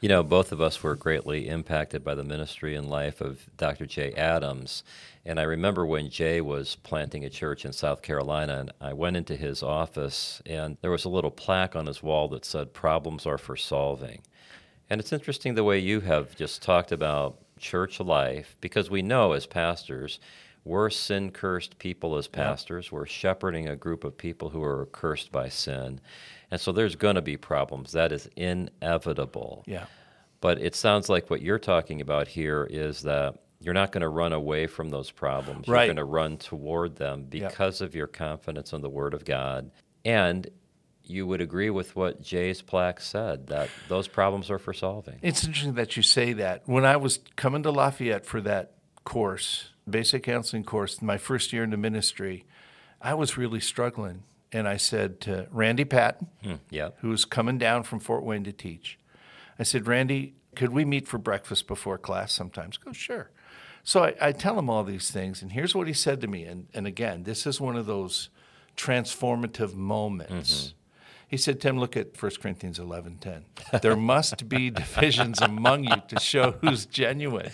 You 0.00 0.08
know, 0.08 0.22
both 0.22 0.52
of 0.52 0.60
us 0.60 0.82
were 0.82 0.94
greatly 0.96 1.48
impacted 1.48 2.04
by 2.04 2.14
the 2.14 2.24
ministry 2.24 2.74
and 2.74 2.88
life 2.88 3.20
of 3.20 3.48
Dr. 3.56 3.86
Jay 3.86 4.12
Adams. 4.14 4.82
And 5.24 5.38
I 5.38 5.44
remember 5.44 5.86
when 5.86 6.10
Jay 6.10 6.40
was 6.40 6.76
planting 6.76 7.24
a 7.24 7.30
church 7.30 7.64
in 7.64 7.72
South 7.72 8.02
Carolina, 8.02 8.58
and 8.58 8.72
I 8.80 8.92
went 8.92 9.16
into 9.16 9.36
his 9.36 9.62
office, 9.62 10.42
and 10.46 10.76
there 10.80 10.90
was 10.90 11.04
a 11.04 11.08
little 11.10 11.30
plaque 11.30 11.76
on 11.76 11.86
his 11.86 12.02
wall 12.02 12.28
that 12.28 12.44
said, 12.44 12.72
Problems 12.72 13.26
are 13.26 13.38
for 13.38 13.56
solving. 13.56 14.22
And 14.90 15.00
it's 15.00 15.12
interesting 15.12 15.54
the 15.54 15.64
way 15.64 15.78
you 15.78 16.00
have 16.00 16.36
just 16.36 16.62
talked 16.62 16.92
about 16.92 17.38
church 17.58 18.00
life, 18.00 18.56
because 18.60 18.90
we 18.90 19.02
know 19.02 19.32
as 19.32 19.46
pastors, 19.46 20.18
we're 20.64 20.90
sin 20.90 21.30
cursed 21.30 21.78
people 21.78 22.16
as 22.16 22.28
pastors. 22.28 22.92
We're 22.92 23.06
shepherding 23.06 23.68
a 23.68 23.76
group 23.76 24.04
of 24.04 24.16
people 24.16 24.50
who 24.50 24.62
are 24.62 24.86
cursed 24.92 25.32
by 25.32 25.48
sin. 25.48 26.00
And 26.50 26.60
so 26.60 26.70
there's 26.70 26.96
going 26.96 27.16
to 27.16 27.22
be 27.22 27.36
problems. 27.36 27.92
That 27.92 28.12
is 28.12 28.28
inevitable. 28.36 29.64
Yeah. 29.66 29.86
But 30.40 30.60
it 30.60 30.74
sounds 30.74 31.08
like 31.08 31.30
what 31.30 31.42
you're 31.42 31.58
talking 31.58 32.00
about 32.00 32.28
here 32.28 32.68
is 32.70 33.02
that 33.02 33.38
You're 33.62 33.74
not 33.74 33.92
going 33.92 34.02
to 34.02 34.08
run 34.08 34.32
away 34.32 34.66
from 34.66 34.90
those 34.90 35.10
problems. 35.10 35.68
Right. 35.68 35.84
You're 35.84 35.94
going 35.94 36.04
to 36.04 36.12
run 36.12 36.36
toward 36.36 36.96
them 36.96 37.24
because 37.28 37.80
of 37.80 37.94
your 37.94 38.08
confidence 38.08 38.72
in 38.72 38.80
the 38.80 38.90
Word 38.90 39.14
of 39.14 39.24
God. 39.24 39.70
And 40.04 40.48
you 41.04 41.26
would 41.26 41.40
agree 41.40 41.70
with 41.70 41.94
what 41.94 42.20
Jay's 42.20 42.60
plaque 42.60 43.00
said 43.00 43.48
that 43.48 43.68
those 43.88 44.08
problems 44.08 44.50
are 44.50 44.58
for 44.58 44.72
solving. 44.72 45.18
It's 45.22 45.44
interesting 45.44 45.74
that 45.74 45.96
you 45.96 46.02
say 46.02 46.32
that. 46.34 46.62
When 46.66 46.84
I 46.84 46.96
was 46.96 47.20
coming 47.36 47.62
to 47.62 47.70
Lafayette 47.70 48.26
for 48.26 48.40
that 48.40 48.72
course, 49.04 49.68
basic 49.88 50.22
counseling 50.22 50.64
course, 50.64 51.00
my 51.02 51.18
first 51.18 51.52
year 51.52 51.64
in 51.64 51.70
the 51.70 51.76
ministry, 51.76 52.44
I 53.00 53.14
was 53.14 53.36
really 53.36 53.60
struggling. 53.60 54.22
And 54.54 54.68
I 54.68 54.76
said 54.76 55.20
to 55.22 55.48
Randy 55.50 55.84
Patten, 55.86 56.26
hmm, 56.42 56.54
Yeah. 56.68 56.90
who 57.00 57.08
was 57.08 57.24
coming 57.24 57.56
down 57.56 57.84
from 57.84 58.00
Fort 58.00 58.22
Wayne 58.22 58.44
to 58.44 58.52
teach, 58.52 58.98
I 59.58 59.62
said, 59.62 59.86
Randy, 59.86 60.34
could 60.54 60.72
we 60.72 60.84
meet 60.84 61.08
for 61.08 61.16
breakfast 61.16 61.66
before 61.66 61.96
class 61.96 62.32
sometimes? 62.34 62.76
Go, 62.76 62.92
sure. 62.92 63.30
So 63.82 64.04
I, 64.04 64.14
I 64.20 64.32
tell 64.32 64.58
him 64.58 64.68
all 64.68 64.84
these 64.84 65.10
things, 65.10 65.40
and 65.40 65.52
here's 65.52 65.74
what 65.74 65.86
he 65.86 65.92
said 65.94 66.20
to 66.20 66.26
me. 66.26 66.44
And, 66.44 66.66
and 66.74 66.86
again, 66.86 67.22
this 67.22 67.46
is 67.46 67.60
one 67.62 67.76
of 67.76 67.86
those 67.86 68.28
transformative 68.76 69.74
moments. 69.74 70.54
Mm-hmm. 70.64 70.76
He 71.32 71.38
said, 71.38 71.62
Tim, 71.62 71.78
look 71.78 71.96
at 71.96 72.22
1 72.22 72.32
Corinthians 72.42 72.78
11.10. 72.78 73.80
There 73.80 73.96
must 73.96 74.50
be 74.50 74.68
divisions 74.84 75.40
among 75.40 75.84
you 75.84 75.96
to 76.08 76.20
show 76.20 76.56
who's 76.60 76.84
genuine. 76.84 77.50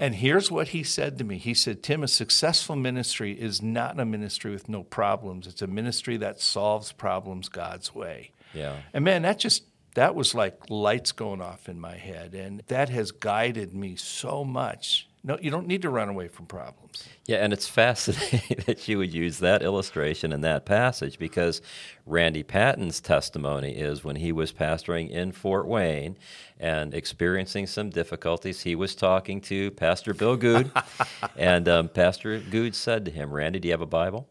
And 0.00 0.14
here's 0.14 0.52
what 0.52 0.68
he 0.68 0.84
said 0.84 1.18
to 1.18 1.24
me. 1.24 1.36
He 1.36 1.52
said, 1.52 1.82
Tim, 1.82 2.04
a 2.04 2.08
successful 2.08 2.76
ministry 2.76 3.32
is 3.32 3.60
not 3.60 3.98
a 3.98 4.04
ministry 4.04 4.52
with 4.52 4.68
no 4.68 4.84
problems. 4.84 5.48
It's 5.48 5.60
a 5.60 5.66
ministry 5.66 6.16
that 6.18 6.40
solves 6.40 6.92
problems 6.92 7.48
God's 7.48 7.92
way. 7.92 8.30
Yeah. 8.54 8.76
And 8.94 9.04
man, 9.04 9.22
that 9.22 9.40
just 9.40 9.64
that 9.94 10.14
was 10.14 10.32
like 10.32 10.70
lights 10.70 11.10
going 11.10 11.42
off 11.42 11.68
in 11.68 11.80
my 11.80 11.96
head, 11.96 12.36
and 12.36 12.62
that 12.68 12.88
has 12.90 13.10
guided 13.10 13.74
me 13.74 13.96
so 13.96 14.44
much. 14.44 15.08
No, 15.28 15.36
you 15.42 15.50
don't 15.50 15.66
need 15.66 15.82
to 15.82 15.90
run 15.90 16.08
away 16.08 16.28
from 16.28 16.46
problems. 16.46 17.06
Yeah, 17.26 17.44
and 17.44 17.52
it's 17.52 17.68
fascinating 17.68 18.62
that 18.66 18.88
you 18.88 18.96
would 18.96 19.12
use 19.12 19.40
that 19.40 19.62
illustration 19.62 20.32
in 20.32 20.40
that 20.40 20.64
passage 20.64 21.18
because 21.18 21.60
Randy 22.06 22.42
Patten's 22.42 22.98
testimony 22.98 23.72
is 23.72 24.02
when 24.02 24.16
he 24.16 24.32
was 24.32 24.54
pastoring 24.54 25.10
in 25.10 25.32
Fort 25.32 25.66
Wayne 25.66 26.16
and 26.58 26.94
experiencing 26.94 27.66
some 27.66 27.90
difficulties, 27.90 28.62
he 28.62 28.74
was 28.74 28.94
talking 28.94 29.42
to 29.42 29.70
Pastor 29.72 30.14
Bill 30.14 30.34
Goode, 30.34 30.72
and 31.36 31.68
um, 31.68 31.90
Pastor 31.90 32.38
Goode 32.38 32.74
said 32.74 33.04
to 33.04 33.10
him, 33.10 33.30
Randy, 33.30 33.58
do 33.60 33.68
you 33.68 33.72
have 33.72 33.82
a 33.82 33.86
Bible? 33.86 34.26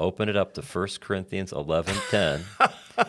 Open 0.00 0.28
it 0.28 0.36
up 0.36 0.54
to 0.54 0.62
1 0.62 0.88
Corinthians 1.00 1.52
11:10, 1.52 2.42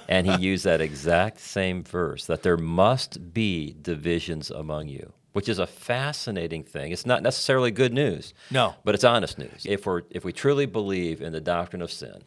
and 0.07 0.27
he 0.27 0.37
used 0.45 0.65
that 0.65 0.79
exact 0.79 1.39
same 1.39 1.83
verse 1.83 2.27
that 2.27 2.43
there 2.43 2.57
must 2.57 3.33
be 3.33 3.75
divisions 3.81 4.51
among 4.51 4.89
you, 4.89 5.13
which 5.33 5.47
is 5.49 5.59
a 5.59 5.67
fascinating 5.67 6.63
thing. 6.63 6.91
It's 6.91 7.05
not 7.05 7.23
necessarily 7.23 7.71
good 7.71 7.93
news. 7.93 8.33
No. 8.49 8.75
But 8.83 8.95
it's 8.95 9.03
honest 9.03 9.37
news. 9.37 9.65
If 9.65 9.85
we're 9.85 10.01
if 10.09 10.23
we 10.25 10.33
truly 10.33 10.65
believe 10.65 11.21
in 11.21 11.31
the 11.33 11.41
doctrine 11.41 11.81
of 11.81 11.91
sin, 11.91 12.23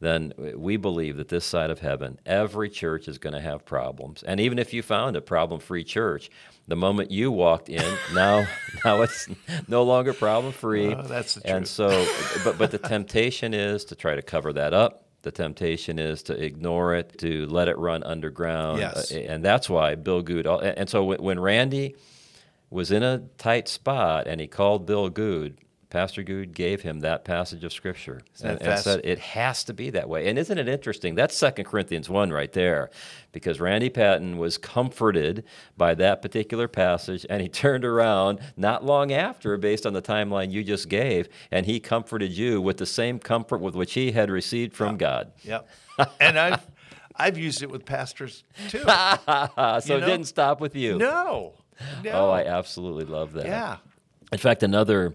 then 0.00 0.32
we 0.56 0.76
believe 0.76 1.16
that 1.16 1.28
this 1.28 1.44
side 1.44 1.70
of 1.70 1.80
heaven, 1.80 2.18
every 2.26 2.68
church 2.68 3.08
is 3.08 3.18
going 3.18 3.32
to 3.34 3.40
have 3.40 3.64
problems. 3.64 4.22
And 4.22 4.40
even 4.40 4.58
if 4.58 4.72
you 4.74 4.82
found 4.82 5.16
a 5.16 5.20
problem-free 5.20 5.84
church, 5.84 6.30
the 6.68 6.76
moment 6.76 7.10
you 7.10 7.30
walked 7.32 7.68
in, 7.68 7.96
now 8.14 8.46
now 8.84 9.02
it's 9.02 9.28
no 9.68 9.82
longer 9.82 10.12
problem-free. 10.12 10.94
Oh, 10.94 11.02
that's 11.02 11.34
the 11.34 11.46
And 11.46 11.64
truth. 11.66 11.68
so, 11.68 12.06
but 12.44 12.58
but 12.58 12.70
the 12.70 12.78
temptation 12.78 13.54
is 13.54 13.84
to 13.86 13.94
try 13.96 14.14
to 14.14 14.22
cover 14.22 14.52
that 14.52 14.72
up. 14.74 15.00
The 15.22 15.32
temptation 15.32 15.98
is 15.98 16.22
to 16.24 16.34
ignore 16.34 16.94
it, 16.94 17.18
to 17.20 17.46
let 17.46 17.68
it 17.68 17.78
run 17.78 18.02
underground. 18.02 18.80
Yes. 18.80 19.10
Uh, 19.10 19.20
and 19.20 19.42
that's 19.42 19.70
why 19.70 19.94
Bill 19.94 20.20
Goode. 20.20 20.46
And 20.46 20.86
so 20.88 21.02
when 21.02 21.40
Randy 21.40 21.96
was 22.74 22.90
in 22.90 23.02
a 23.02 23.18
tight 23.38 23.68
spot 23.68 24.26
and 24.26 24.40
he 24.40 24.46
called 24.46 24.84
Bill 24.84 25.08
Goode, 25.08 25.58
Pastor 25.90 26.24
Goode 26.24 26.52
gave 26.54 26.82
him 26.82 27.00
that 27.00 27.24
passage 27.24 27.62
of 27.62 27.72
Scripture 27.72 28.20
and, 28.42 28.60
and 28.60 28.80
said 28.80 29.00
it 29.04 29.20
has 29.20 29.62
to 29.62 29.72
be 29.72 29.90
that 29.90 30.08
way. 30.08 30.26
And 30.26 30.36
isn't 30.36 30.58
it 30.58 30.68
interesting? 30.68 31.14
That's 31.14 31.36
Second 31.36 31.66
Corinthians 31.66 32.10
1 32.10 32.32
right 32.32 32.52
there, 32.52 32.90
because 33.30 33.60
Randy 33.60 33.90
Patton 33.90 34.36
was 34.36 34.58
comforted 34.58 35.44
by 35.76 35.94
that 35.94 36.20
particular 36.20 36.66
passage 36.66 37.24
and 37.30 37.40
he 37.40 37.48
turned 37.62 37.84
around 37.84 38.40
not 38.56 38.84
long 38.84 39.12
after, 39.12 39.56
based 39.56 39.86
on 39.86 39.92
the 39.92 40.02
timeline 40.02 40.50
you 40.50 40.64
just 40.64 40.88
gave, 40.88 41.28
and 41.52 41.64
he 41.64 41.78
comforted 41.78 42.32
you 42.32 42.60
with 42.60 42.78
the 42.78 42.86
same 42.86 43.20
comfort 43.20 43.60
with 43.60 43.76
which 43.76 43.92
he 43.92 44.10
had 44.10 44.30
received 44.30 44.74
from 44.74 44.96
God. 44.96 45.30
Yep. 45.44 45.68
and 46.18 46.36
I've 46.36 46.66
I've 47.14 47.38
used 47.38 47.62
it 47.62 47.70
with 47.70 47.84
pastors 47.84 48.42
too. 48.68 48.82
So 48.84 49.80
You 49.86 50.02
it 50.02 50.06
didn't 50.06 50.24
stop 50.24 50.60
with 50.60 50.74
you. 50.74 50.98
no. 50.98 51.54
No. 52.04 52.10
Oh, 52.12 52.30
I 52.30 52.44
absolutely 52.44 53.04
love 53.04 53.32
that. 53.32 53.46
yeah. 53.46 53.78
In 54.32 54.38
fact, 54.38 54.62
another 54.62 55.14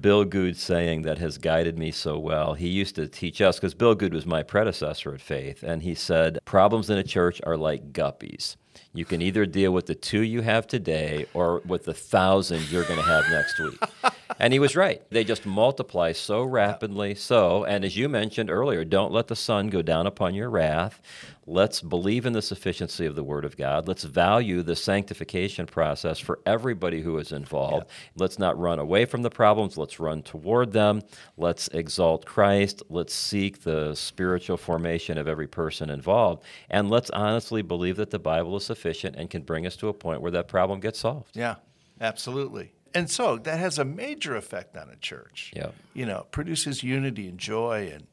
Bill 0.00 0.24
Goode 0.24 0.56
saying 0.56 1.02
that 1.02 1.18
has 1.18 1.38
guided 1.38 1.78
me 1.78 1.90
so 1.90 2.18
well, 2.18 2.54
he 2.54 2.68
used 2.68 2.96
to 2.96 3.06
teach 3.06 3.40
us, 3.40 3.56
because 3.56 3.74
Bill 3.74 3.94
Goode 3.94 4.12
was 4.14 4.26
my 4.26 4.42
predecessor 4.42 5.14
at 5.14 5.20
Faith, 5.20 5.62
and 5.62 5.82
he 5.82 5.94
said, 5.94 6.38
Problems 6.44 6.90
in 6.90 6.98
a 6.98 7.04
church 7.04 7.40
are 7.46 7.56
like 7.56 7.92
guppies. 7.92 8.56
You 8.92 9.04
can 9.04 9.22
either 9.22 9.46
deal 9.46 9.72
with 9.72 9.86
the 9.86 9.94
two 9.94 10.22
you 10.22 10.40
have 10.42 10.66
today 10.66 11.26
or 11.34 11.60
with 11.66 11.84
the 11.84 11.94
thousand 11.94 12.70
you're 12.70 12.84
going 12.84 12.98
to 12.98 13.06
have 13.06 13.24
next 13.30 13.58
week. 13.58 13.80
and 14.38 14.52
he 14.52 14.58
was 14.58 14.76
right. 14.76 15.02
They 15.10 15.24
just 15.24 15.46
multiply 15.46 16.12
so 16.12 16.42
rapidly. 16.42 17.14
So, 17.14 17.64
and 17.64 17.84
as 17.84 17.96
you 17.96 18.08
mentioned 18.08 18.50
earlier, 18.50 18.84
don't 18.84 19.12
let 19.12 19.28
the 19.28 19.36
sun 19.36 19.68
go 19.68 19.82
down 19.82 20.06
upon 20.06 20.34
your 20.34 20.50
wrath. 20.50 21.00
Let's 21.46 21.82
believe 21.82 22.24
in 22.24 22.32
the 22.32 22.40
sufficiency 22.40 23.04
of 23.04 23.16
the 23.16 23.22
Word 23.22 23.44
of 23.44 23.56
God. 23.56 23.86
Let's 23.86 24.04
value 24.04 24.62
the 24.62 24.76
sanctification 24.76 25.66
process 25.66 26.18
for 26.18 26.40
everybody 26.46 27.02
who 27.02 27.18
is 27.18 27.32
involved. 27.32 27.86
Let's 28.16 28.38
not 28.38 28.58
run 28.58 28.78
away 28.78 29.04
from 29.04 29.22
the 29.22 29.30
problems. 29.30 29.76
Let's 29.76 30.00
run 30.00 30.22
toward 30.22 30.72
them. 30.72 31.02
Let's 31.36 31.68
exalt 31.68 32.24
Christ. 32.24 32.82
Let's 32.88 33.14
seek 33.14 33.62
the 33.62 33.94
spiritual 33.94 34.56
formation 34.56 35.18
of 35.18 35.28
every 35.28 35.46
person 35.46 35.90
involved. 35.90 36.44
And 36.70 36.88
let's 36.88 37.10
honestly 37.10 37.60
believe 37.60 37.96
that 37.96 38.10
the 38.10 38.18
Bible 38.18 38.56
is 38.56 38.64
sufficient 38.64 39.16
and 39.16 39.28
can 39.28 39.42
bring 39.42 39.66
us 39.66 39.76
to 39.76 39.88
a 39.88 39.94
point 39.94 40.22
where 40.22 40.32
that 40.32 40.48
problem 40.48 40.80
gets 40.80 41.00
solved. 41.00 41.36
Yeah. 41.36 41.56
Absolutely. 42.00 42.72
And 42.94 43.10
so 43.10 43.36
that 43.38 43.58
has 43.58 43.78
a 43.78 43.84
major 43.84 44.36
effect 44.36 44.76
on 44.76 44.88
a 44.88 44.96
church. 44.96 45.52
Yeah. 45.54 45.70
You 45.94 46.06
know, 46.06 46.26
produces 46.30 46.82
unity 46.82 47.28
and 47.28 47.38
joy 47.38 47.90
and 47.92 48.06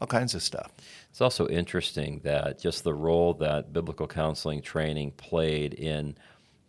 all 0.00 0.06
kinds 0.06 0.34
of 0.34 0.42
stuff. 0.42 0.72
It's 1.10 1.20
also 1.20 1.46
interesting 1.48 2.20
that 2.24 2.58
just 2.58 2.84
the 2.84 2.94
role 2.94 3.34
that 3.34 3.72
biblical 3.72 4.06
counseling 4.06 4.62
training 4.62 5.12
played 5.12 5.74
in 5.74 6.16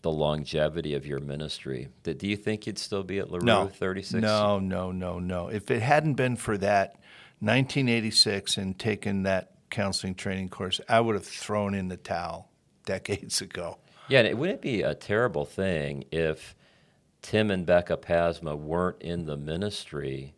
the 0.02 0.12
longevity 0.12 0.96
of 0.96 1.06
your 1.06 1.20
ministry. 1.20 1.88
That 2.04 2.18
do 2.18 2.28
you 2.28 2.36
think 2.36 2.68
you'd 2.68 2.80
still 2.80 3.04
be 3.04 3.20
at 3.20 3.32
LaRue 3.32 3.46
No. 3.46 3.68
36? 3.68 4.22
No, 4.22 4.60
no, 4.60 4.92
no, 4.92 5.20
no. 5.20 5.48
If 5.48 5.72
it 5.72 5.82
hadn't 5.82 6.16
been 6.16 6.36
for 6.36 6.58
that 6.58 6.96
1986 7.40 8.58
and 8.58 8.78
taken 8.78 9.24
that 9.24 9.52
counseling 9.70 10.16
training 10.16 10.50
course, 10.50 10.82
I 10.90 11.00
would 11.00 11.16
have 11.16 11.26
thrown 11.26 11.74
in 11.74 11.88
the 11.88 11.98
towel 11.98 12.50
decades 12.86 13.42
ago. 13.42 13.78
Yeah, 14.10 14.20
and 14.20 14.28
it 14.28 14.38
wouldn't 14.38 14.60
it 14.60 14.62
be 14.62 14.82
a 14.82 14.96
terrible 14.96 15.46
thing 15.46 16.04
if 16.12 16.56
Tim 17.22 17.52
and 17.52 17.66
Becca 17.66 17.98
Pasma 17.98 18.58
weren't 18.58 19.02
in 19.02 19.26
the 19.26 19.38
ministry 19.38 20.34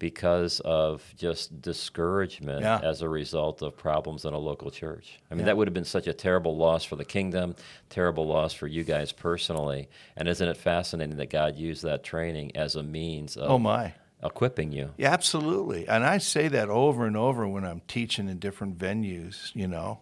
because 0.00 0.60
of 0.60 1.02
just 1.16 1.62
discouragement 1.62 2.62
Yeah. 2.62 2.80
as 2.82 3.00
a 3.00 3.08
result 3.08 3.62
of 3.62 3.76
problems 3.76 4.24
in 4.24 4.34
a 4.34 4.38
local 4.38 4.70
church. 4.70 5.20
I 5.30 5.34
mean, 5.34 5.40
Yeah. 5.40 5.46
that 5.46 5.56
would 5.56 5.68
have 5.68 5.74
been 5.74 5.84
such 5.84 6.08
a 6.08 6.12
terrible 6.12 6.56
loss 6.56 6.82
for 6.84 6.96
the 6.96 7.04
kingdom, 7.04 7.54
terrible 7.88 8.26
loss 8.26 8.52
for 8.52 8.66
you 8.66 8.82
guys 8.82 9.12
personally. 9.12 9.88
And 10.16 10.28
isn't 10.28 10.46
it 10.46 10.56
fascinating 10.56 11.16
that 11.16 11.30
God 11.30 11.56
used 11.56 11.84
that 11.84 12.02
training 12.02 12.54
as 12.56 12.74
a 12.74 12.82
means 12.82 13.36
of 13.36 13.48
Oh 13.50 13.58
my. 13.58 13.94
equipping 14.22 14.72
you? 14.72 14.90
Yeah, 14.98 15.12
absolutely. 15.12 15.86
And 15.86 16.04
I 16.04 16.18
say 16.18 16.48
that 16.48 16.68
over 16.68 17.06
and 17.06 17.16
over 17.16 17.46
when 17.46 17.64
I'm 17.64 17.80
teaching 17.86 18.28
in 18.28 18.38
different 18.40 18.76
venues, 18.76 19.54
you 19.54 19.68
know. 19.68 20.00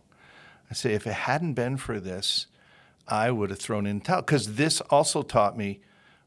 I 0.71 0.75
say 0.75 0.95
if 0.95 1.07
it 1.07 1.13
hadn't 1.13 1.53
been 1.53 1.77
for 1.77 2.01
this, 2.01 2.47
I 3.07 3.31
would 3.31 3.51
have 3.51 3.59
thrown 3.59 3.87
in 3.87 3.99
the 3.99 4.05
towel 4.07 4.23
because 4.23 4.55
this 4.55 4.81
also 4.89 5.23
taught 5.23 5.57
me 5.57 5.81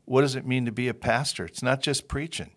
what 0.06 0.22
does 0.22 0.36
it 0.36 0.46
mean 0.46 0.66
to 0.66 0.72
be 0.72 0.88
a 0.88 0.94
pastor? 0.94 1.46
It's 1.46 1.64
not 1.64 1.82
just 1.82 2.08
preaching. 2.08 2.52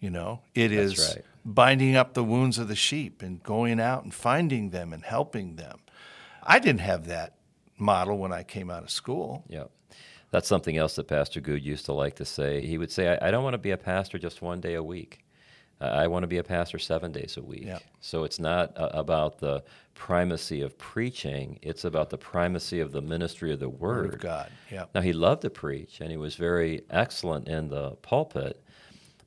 You 0.00 0.10
know, 0.10 0.42
it 0.54 0.70
is 0.70 0.94
Hmm. 0.94 1.16
right. 1.18 1.24
binding 1.44 1.96
up 1.96 2.14
the 2.14 2.22
wounds 2.22 2.56
of 2.58 2.68
the 2.68 2.76
sheep 2.76 3.20
and 3.20 3.42
going 3.42 3.80
out 3.80 4.04
and 4.04 4.14
finding 4.14 4.70
them 4.70 4.92
and 4.92 5.04
helping 5.04 5.56
them. 5.56 5.80
I 6.44 6.60
didn't 6.60 6.82
have 6.82 7.06
that 7.06 7.34
model 7.78 8.16
when 8.16 8.32
I 8.32 8.44
came 8.44 8.70
out 8.70 8.84
of 8.84 8.90
school. 8.90 9.42
Yeah. 9.48 9.64
That's 10.30 10.46
something 10.46 10.76
else 10.76 10.94
that 10.94 11.08
Pastor 11.08 11.40
Goode 11.40 11.64
used 11.64 11.84
to 11.86 11.92
like 11.92 12.14
to 12.16 12.24
say. 12.24 12.64
He 12.64 12.78
would 12.78 12.92
say, 12.92 13.18
I, 13.18 13.26
I 13.26 13.30
don't 13.32 13.42
want 13.42 13.54
to 13.54 13.58
be 13.58 13.72
a 13.72 13.76
pastor 13.76 14.18
just 14.20 14.40
one 14.40 14.60
day 14.60 14.74
a 14.74 14.84
week. 14.84 15.18
I 15.80 16.06
want 16.08 16.24
to 16.24 16.26
be 16.26 16.38
a 16.38 16.42
pastor 16.42 16.78
seven 16.78 17.12
days 17.12 17.36
a 17.36 17.42
week. 17.42 17.64
Yeah. 17.64 17.78
So 18.00 18.24
it's 18.24 18.40
not 18.40 18.76
uh, 18.76 18.90
about 18.92 19.38
the 19.38 19.62
primacy 19.94 20.62
of 20.62 20.78
preaching, 20.78 21.58
it's 21.62 21.84
about 21.84 22.10
the 22.10 22.18
primacy 22.18 22.80
of 22.80 22.92
the 22.92 23.02
ministry 23.02 23.52
of 23.52 23.60
the 23.60 23.68
Word. 23.68 24.06
Word 24.06 24.14
of 24.14 24.20
God. 24.20 24.50
Yeah. 24.70 24.84
Now, 24.94 25.00
he 25.00 25.12
loved 25.12 25.42
to 25.42 25.50
preach 25.50 26.00
and 26.00 26.10
he 26.10 26.16
was 26.16 26.36
very 26.36 26.82
excellent 26.90 27.48
in 27.48 27.68
the 27.68 27.92
pulpit, 28.02 28.62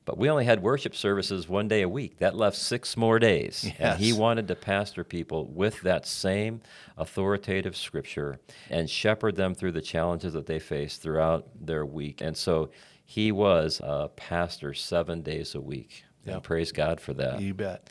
but 0.04 0.18
we 0.18 0.28
only 0.28 0.44
had 0.44 0.62
worship 0.62 0.94
services 0.96 1.48
one 1.48 1.68
day 1.68 1.82
a 1.82 1.88
week. 1.88 2.18
That 2.18 2.34
left 2.34 2.56
six 2.56 2.96
more 2.96 3.18
days. 3.18 3.70
And 3.78 3.98
he 4.00 4.12
wanted 4.12 4.48
to 4.48 4.54
pastor 4.56 5.04
people 5.04 5.46
with 5.46 5.80
that 5.82 6.06
same 6.06 6.60
authoritative 6.96 7.76
scripture 7.76 8.40
and 8.68 8.90
shepherd 8.90 9.36
them 9.36 9.54
through 9.54 9.72
the 9.72 9.82
challenges 9.82 10.32
that 10.32 10.46
they 10.46 10.58
face 10.58 10.96
throughout 10.96 11.46
their 11.60 11.86
week. 11.86 12.20
And 12.20 12.36
so 12.36 12.70
he 13.04 13.30
was 13.30 13.80
a 13.84 14.08
pastor 14.16 14.74
seven 14.74 15.22
days 15.22 15.54
a 15.54 15.60
week. 15.60 16.04
Yep. 16.24 16.34
And 16.34 16.42
praise 16.42 16.72
God 16.72 17.00
for 17.00 17.14
that. 17.14 17.40
You 17.40 17.54
bet. 17.54 17.88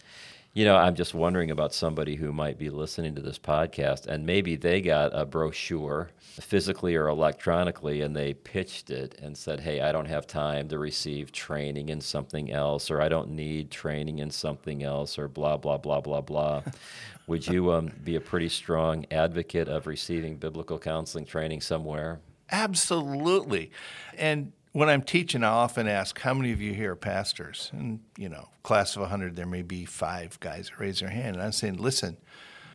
You 0.53 0.65
know, 0.65 0.75
I'm 0.75 0.95
just 0.95 1.13
wondering 1.13 1.49
about 1.49 1.73
somebody 1.73 2.15
who 2.15 2.33
might 2.33 2.57
be 2.57 2.69
listening 2.69 3.15
to 3.15 3.21
this 3.21 3.39
podcast 3.39 4.07
and 4.07 4.25
maybe 4.25 4.57
they 4.57 4.81
got 4.81 5.17
a 5.17 5.25
brochure 5.25 6.09
physically 6.19 6.93
or 6.95 7.07
electronically 7.07 8.01
and 8.01 8.13
they 8.13 8.33
pitched 8.33 8.89
it 8.89 9.17
and 9.21 9.37
said, 9.37 9.61
Hey, 9.61 9.79
I 9.79 9.93
don't 9.93 10.07
have 10.07 10.27
time 10.27 10.67
to 10.67 10.77
receive 10.77 11.31
training 11.31 11.87
in 11.87 12.01
something 12.01 12.51
else, 12.51 12.91
or 12.91 13.01
I 13.01 13.07
don't 13.07 13.31
need 13.31 13.71
training 13.71 14.19
in 14.19 14.29
something 14.29 14.83
else, 14.83 15.17
or 15.17 15.29
blah, 15.29 15.55
blah, 15.55 15.77
blah, 15.77 16.01
blah, 16.01 16.21
blah. 16.21 16.63
Would 17.27 17.47
you 17.47 17.71
um, 17.71 17.91
be 18.03 18.17
a 18.17 18.21
pretty 18.21 18.49
strong 18.49 19.05
advocate 19.09 19.69
of 19.69 19.87
receiving 19.87 20.35
biblical 20.35 20.77
counseling 20.77 21.25
training 21.25 21.61
somewhere? 21.61 22.19
Absolutely. 22.51 23.71
And 24.17 24.51
when 24.73 24.89
I'm 24.89 25.01
teaching, 25.01 25.43
I 25.43 25.49
often 25.49 25.87
ask, 25.87 26.19
how 26.19 26.33
many 26.33 26.51
of 26.51 26.61
you 26.61 26.73
here 26.73 26.93
are 26.93 26.95
pastors? 26.95 27.69
And, 27.73 27.99
you 28.17 28.29
know, 28.29 28.49
class 28.63 28.95
of 28.95 29.01
100, 29.01 29.35
there 29.35 29.45
may 29.45 29.61
be 29.61 29.85
five 29.85 30.39
guys 30.39 30.69
that 30.69 30.79
raise 30.79 30.99
their 31.01 31.09
hand. 31.09 31.35
And 31.35 31.43
I'm 31.43 31.51
saying, 31.51 31.77
listen, 31.77 32.17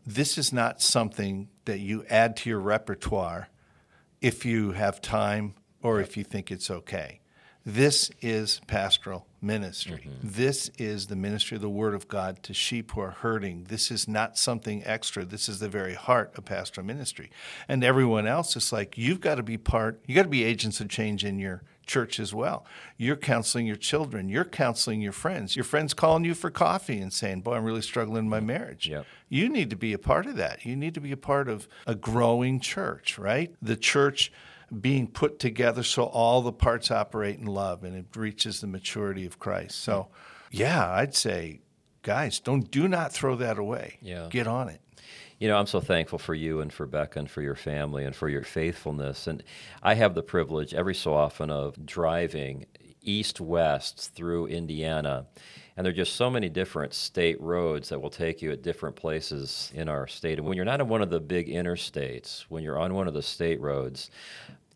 this 0.07 0.37
is 0.38 0.53
not 0.53 0.83
something 0.83 1.49
that 1.65 1.81
you 1.81 2.05
add 2.11 2.37
to 2.38 2.50
your 2.50 2.61
repertoire 2.61 3.49
if 4.21 4.45
you 4.45 4.73
have 4.73 5.00
time 5.00 5.55
or 5.83 6.00
if 6.00 6.17
you 6.17 6.25
think 6.25 6.50
it's 6.50 6.71
okay. 6.71 7.21
This 7.65 8.12
is 8.21 8.61
pastoral 8.69 9.26
ministry. 9.43 10.09
Mm-hmm. 10.09 10.29
This 10.29 10.71
is 10.79 11.09
the 11.09 11.17
ministry 11.17 11.57
of 11.57 11.62
the 11.62 11.69
Word 11.69 11.95
of 11.95 12.07
God 12.07 12.43
to 12.45 12.55
sheep 12.55 12.93
who 12.93 13.00
are 13.00 13.11
hurting. 13.11 13.65
This 13.65 13.91
is 13.91 14.07
not 14.07 14.38
something 14.38 14.85
extra. 14.85 15.25
This 15.25 15.49
is 15.49 15.59
the 15.59 15.69
very 15.69 15.95
heart 15.95 16.33
of 16.37 16.45
pastoral 16.45 16.87
ministry. 16.87 17.29
And 17.67 17.83
everyone 17.83 18.26
else 18.29 18.55
is 18.55 18.73
like, 18.73 18.97
you've 18.97 19.21
got 19.21 19.35
to 19.37 19.43
be 19.43 19.59
part, 19.59 20.00
you've 20.07 20.15
got 20.15 20.23
to 20.23 20.29
be 20.29 20.45
agents 20.45 20.81
of 20.81 20.88
change 20.88 21.25
in 21.25 21.41
your 21.41 21.65
church 21.87 22.21
as 22.21 22.35
well. 22.35 22.66
You're 22.97 23.16
counseling 23.16 23.66
your 23.66 23.76
children. 23.76 24.28
You're 24.28 24.45
counseling 24.45 25.00
your 25.00 25.12
friends. 25.12 25.57
Your 25.57 25.64
friends 25.64 25.95
calling 25.95 26.25
you 26.25 26.35
for 26.35 26.50
coffee 26.50 26.99
and 26.99 27.12
saying, 27.12 27.43
"Boy, 27.43 27.55
I'm 27.55 27.64
really 27.64 27.83
struggling 27.83 28.25
in 28.25 28.28
my 28.28 28.40
marriage." 28.40 28.88
Yep. 28.88 29.07
You 29.28 29.49
need 29.49 29.71
to 29.71 29.76
be 29.76 29.93
a 29.93 29.99
part 29.99 30.26
of 30.26 30.37
that. 30.37 30.64
You 30.64 30.76
need 30.76 30.95
to 30.95 31.00
be 31.00 31.12
a 31.12 31.16
part 31.16 31.49
of 31.49 31.69
a 31.87 31.95
growing 31.95 32.61
church, 32.61 33.19
right? 33.19 33.55
The 33.62 33.76
church 33.76 34.33
being 34.81 35.07
put 35.07 35.38
together 35.38 35.83
so 35.83 36.05
all 36.05 36.43
the 36.43 36.52
parts 36.52 36.90
operate 36.90 37.38
in 37.38 37.47
love 37.47 37.85
and 37.85 37.95
it 37.95 38.07
reaches 38.16 38.61
the 38.61 38.66
maturity 38.66 39.25
of 39.25 39.38
Christ. 39.38 39.81
So, 39.81 40.02
mm. 40.02 40.09
yeah, 40.50 40.90
I'd 40.90 41.14
say, 41.14 41.61
guys, 42.02 42.40
don't 42.40 42.69
do 42.69 42.88
not 42.88 43.12
throw 43.12 43.37
that 43.37 43.59
away. 43.59 43.99
Yeah. 44.02 44.26
Get 44.28 44.49
on 44.49 44.69
it 44.69 44.81
you 45.38 45.49
know, 45.49 45.57
I'm 45.57 45.66
so 45.66 45.81
thankful 45.81 46.19
for 46.19 46.35
you 46.35 46.61
and 46.61 46.73
for 46.73 46.87
Becca 46.87 47.19
and 47.19 47.31
for 47.31 47.43
your 47.43 47.55
family 47.55 48.05
and 48.05 48.16
for 48.16 48.28
your 48.28 48.43
faithfulness. 48.43 49.26
And 49.26 49.43
I 49.83 49.95
have 49.95 50.14
the 50.14 50.23
privilege 50.23 50.73
every 50.73 50.95
so 50.95 51.14
often 51.14 51.50
of 51.50 51.85
driving 51.85 52.66
east 53.02 53.40
west 53.40 54.12
through 54.14 54.47
Indiana. 54.47 55.26
And 55.76 55.85
there 55.85 55.93
are 55.93 55.97
just 55.97 56.16
so 56.16 56.31
many 56.31 56.49
different 56.49 56.95
state 56.95 57.40
roads 57.40 57.90
that 57.90 58.00
will 58.00 58.11
take 58.11 58.40
you 58.40 58.50
at 58.50 58.62
different 58.62 58.97
places 58.97 59.71
in 59.75 59.88
our 59.90 60.07
state. 60.07 60.38
And 60.38 60.47
when 60.47 60.57
you're 60.57 60.64
not 60.64 60.81
in 60.81 60.88
one 60.88 61.02
of 61.02 61.11
the 61.11 61.21
big 61.21 61.49
interstates, 61.49 62.47
when 62.49 62.62
you're 62.62 62.78
on 62.78 62.95
one 62.95 63.07
of 63.07 63.14
the 63.14 63.23
state 63.23 63.61
roads, 63.61 64.11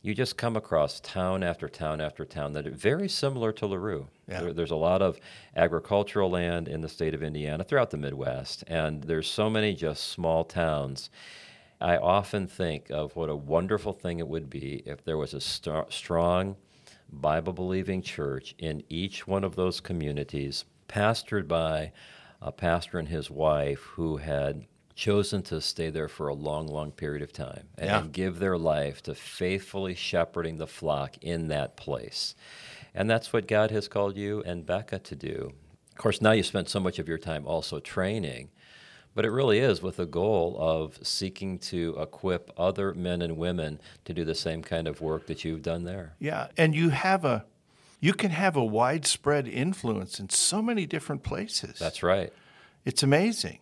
you 0.02 0.14
just 0.14 0.36
come 0.36 0.56
across 0.56 1.00
town 1.00 1.42
after 1.42 1.68
town 1.68 2.00
after 2.00 2.24
town 2.24 2.54
that 2.54 2.66
are 2.66 2.70
very 2.70 3.08
similar 3.08 3.52
to 3.52 3.66
LaRue. 3.66 4.08
Yeah. 4.28 4.40
There, 4.40 4.52
there's 4.52 4.70
a 4.70 4.76
lot 4.76 5.02
of 5.02 5.18
agricultural 5.56 6.30
land 6.30 6.68
in 6.68 6.80
the 6.80 6.88
state 6.88 7.14
of 7.14 7.22
Indiana 7.22 7.64
throughout 7.64 7.90
the 7.90 7.98
Midwest, 7.98 8.64
and 8.66 9.02
there's 9.04 9.30
so 9.30 9.50
many 9.50 9.74
just 9.74 10.08
small 10.08 10.44
towns. 10.44 11.10
I 11.80 11.96
often 11.96 12.46
think 12.46 12.90
of 12.90 13.16
what 13.16 13.28
a 13.28 13.36
wonderful 13.36 13.92
thing 13.92 14.18
it 14.18 14.28
would 14.28 14.50
be 14.50 14.82
if 14.86 15.04
there 15.04 15.16
was 15.16 15.34
a 15.34 15.40
st- 15.40 15.92
strong 15.92 16.56
Bible 17.12 17.52
believing 17.52 18.02
church 18.02 18.54
in 18.58 18.82
each 18.88 19.26
one 19.26 19.44
of 19.44 19.56
those 19.56 19.80
communities, 19.80 20.64
pastored 20.88 21.48
by 21.48 21.92
a 22.40 22.52
pastor 22.52 22.98
and 22.98 23.08
his 23.08 23.30
wife 23.30 23.80
who 23.80 24.18
had 24.18 24.66
chosen 24.94 25.42
to 25.42 25.60
stay 25.60 25.90
there 25.90 26.08
for 26.08 26.28
a 26.28 26.34
long, 26.34 26.66
long 26.66 26.92
period 26.92 27.22
of 27.22 27.32
time 27.32 27.68
and, 27.78 27.86
yeah. 27.88 28.00
and 28.00 28.12
give 28.12 28.38
their 28.38 28.58
life 28.58 29.02
to 29.02 29.14
faithfully 29.14 29.94
shepherding 29.94 30.58
the 30.58 30.66
flock 30.66 31.16
in 31.22 31.48
that 31.48 31.76
place. 31.76 32.34
And 32.94 33.08
that's 33.08 33.32
what 33.32 33.46
God 33.48 33.70
has 33.70 33.88
called 33.88 34.16
you 34.16 34.42
and 34.44 34.66
Becca 34.66 34.98
to 34.98 35.16
do. 35.16 35.52
Of 35.92 35.98
course, 35.98 36.20
now 36.20 36.32
you 36.32 36.42
spent 36.42 36.68
so 36.68 36.80
much 36.80 36.98
of 36.98 37.08
your 37.08 37.18
time 37.18 37.46
also 37.46 37.78
training, 37.78 38.50
but 39.14 39.24
it 39.24 39.30
really 39.30 39.58
is 39.58 39.82
with 39.82 39.96
the 39.96 40.06
goal 40.06 40.56
of 40.58 40.98
seeking 41.02 41.58
to 41.58 41.96
equip 41.98 42.50
other 42.56 42.94
men 42.94 43.22
and 43.22 43.36
women 43.36 43.80
to 44.04 44.14
do 44.14 44.24
the 44.24 44.34
same 44.34 44.62
kind 44.62 44.88
of 44.88 45.00
work 45.00 45.26
that 45.26 45.44
you've 45.44 45.62
done 45.62 45.84
there. 45.84 46.14
Yeah, 46.18 46.48
and 46.56 46.74
you 46.74 46.90
have 46.90 47.24
a 47.24 47.44
you 48.02 48.14
can 48.14 48.30
have 48.30 48.56
a 48.56 48.64
widespread 48.64 49.46
influence 49.46 50.18
in 50.18 50.30
so 50.30 50.62
many 50.62 50.86
different 50.86 51.22
places. 51.22 51.78
That's 51.78 52.02
right. 52.02 52.32
It's 52.84 53.02
amazing. 53.02 53.58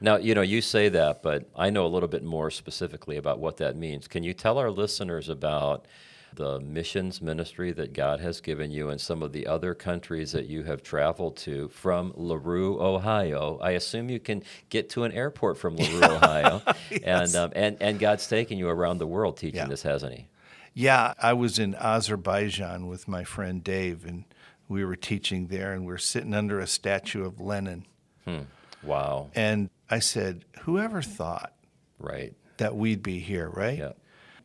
Now, 0.00 0.16
you 0.16 0.34
know, 0.34 0.42
you 0.42 0.60
say 0.60 0.88
that, 0.90 1.22
but 1.22 1.48
I 1.56 1.70
know 1.70 1.84
a 1.84 1.88
little 1.88 2.08
bit 2.08 2.22
more 2.22 2.50
specifically 2.50 3.16
about 3.16 3.38
what 3.40 3.56
that 3.56 3.76
means. 3.76 4.06
Can 4.06 4.22
you 4.22 4.32
tell 4.32 4.58
our 4.58 4.70
listeners 4.70 5.28
about 5.28 5.86
the 6.34 6.60
missions 6.60 7.20
ministry 7.20 7.72
that 7.72 7.92
God 7.94 8.20
has 8.20 8.40
given 8.40 8.70
you 8.70 8.90
and 8.90 9.00
some 9.00 9.22
of 9.22 9.32
the 9.32 9.46
other 9.46 9.74
countries 9.74 10.32
that 10.32 10.46
you 10.46 10.62
have 10.62 10.82
traveled 10.82 11.36
to 11.38 11.68
from 11.70 12.12
LaRue, 12.16 12.80
Ohio? 12.80 13.58
I 13.60 13.72
assume 13.72 14.08
you 14.08 14.20
can 14.20 14.44
get 14.68 14.90
to 14.90 15.04
an 15.04 15.12
airport 15.12 15.58
from 15.58 15.76
LaRue, 15.76 16.04
Ohio. 16.04 16.62
yes. 16.90 17.34
and, 17.34 17.34
um, 17.34 17.52
and, 17.56 17.76
and 17.80 17.98
God's 17.98 18.26
taken 18.28 18.56
you 18.56 18.68
around 18.68 18.98
the 18.98 19.06
world 19.06 19.36
teaching 19.36 19.56
yeah. 19.56 19.66
this, 19.66 19.82
hasn't 19.82 20.14
He? 20.14 20.28
Yeah, 20.74 21.14
I 21.20 21.32
was 21.32 21.58
in 21.58 21.74
Azerbaijan 21.74 22.86
with 22.86 23.08
my 23.08 23.24
friend 23.24 23.64
Dave, 23.64 24.04
and 24.04 24.24
we 24.68 24.84
were 24.84 24.94
teaching 24.94 25.48
there, 25.48 25.72
and 25.72 25.84
we 25.84 25.92
are 25.92 25.98
sitting 25.98 26.34
under 26.34 26.60
a 26.60 26.68
statue 26.68 27.24
of 27.24 27.40
Lenin. 27.40 27.84
Hmm. 28.24 28.42
Wow. 28.82 29.30
And 29.34 29.70
I 29.90 29.98
said, 29.98 30.44
whoever 30.60 31.02
thought 31.02 31.52
right 31.98 32.34
that 32.58 32.76
we'd 32.76 33.02
be 33.02 33.18
here, 33.18 33.48
right? 33.48 33.78
Yeah. 33.78 33.92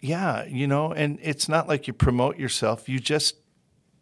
Yeah, 0.02 0.43
you 0.43 0.67
know, 0.67 0.91
and 0.91 1.17
it's 1.22 1.48
not 1.48 1.69
like 1.69 1.88
you 1.88 1.93
promote 1.93 2.38
yourself. 2.38 2.89
You 2.89 3.00
just 3.00 3.38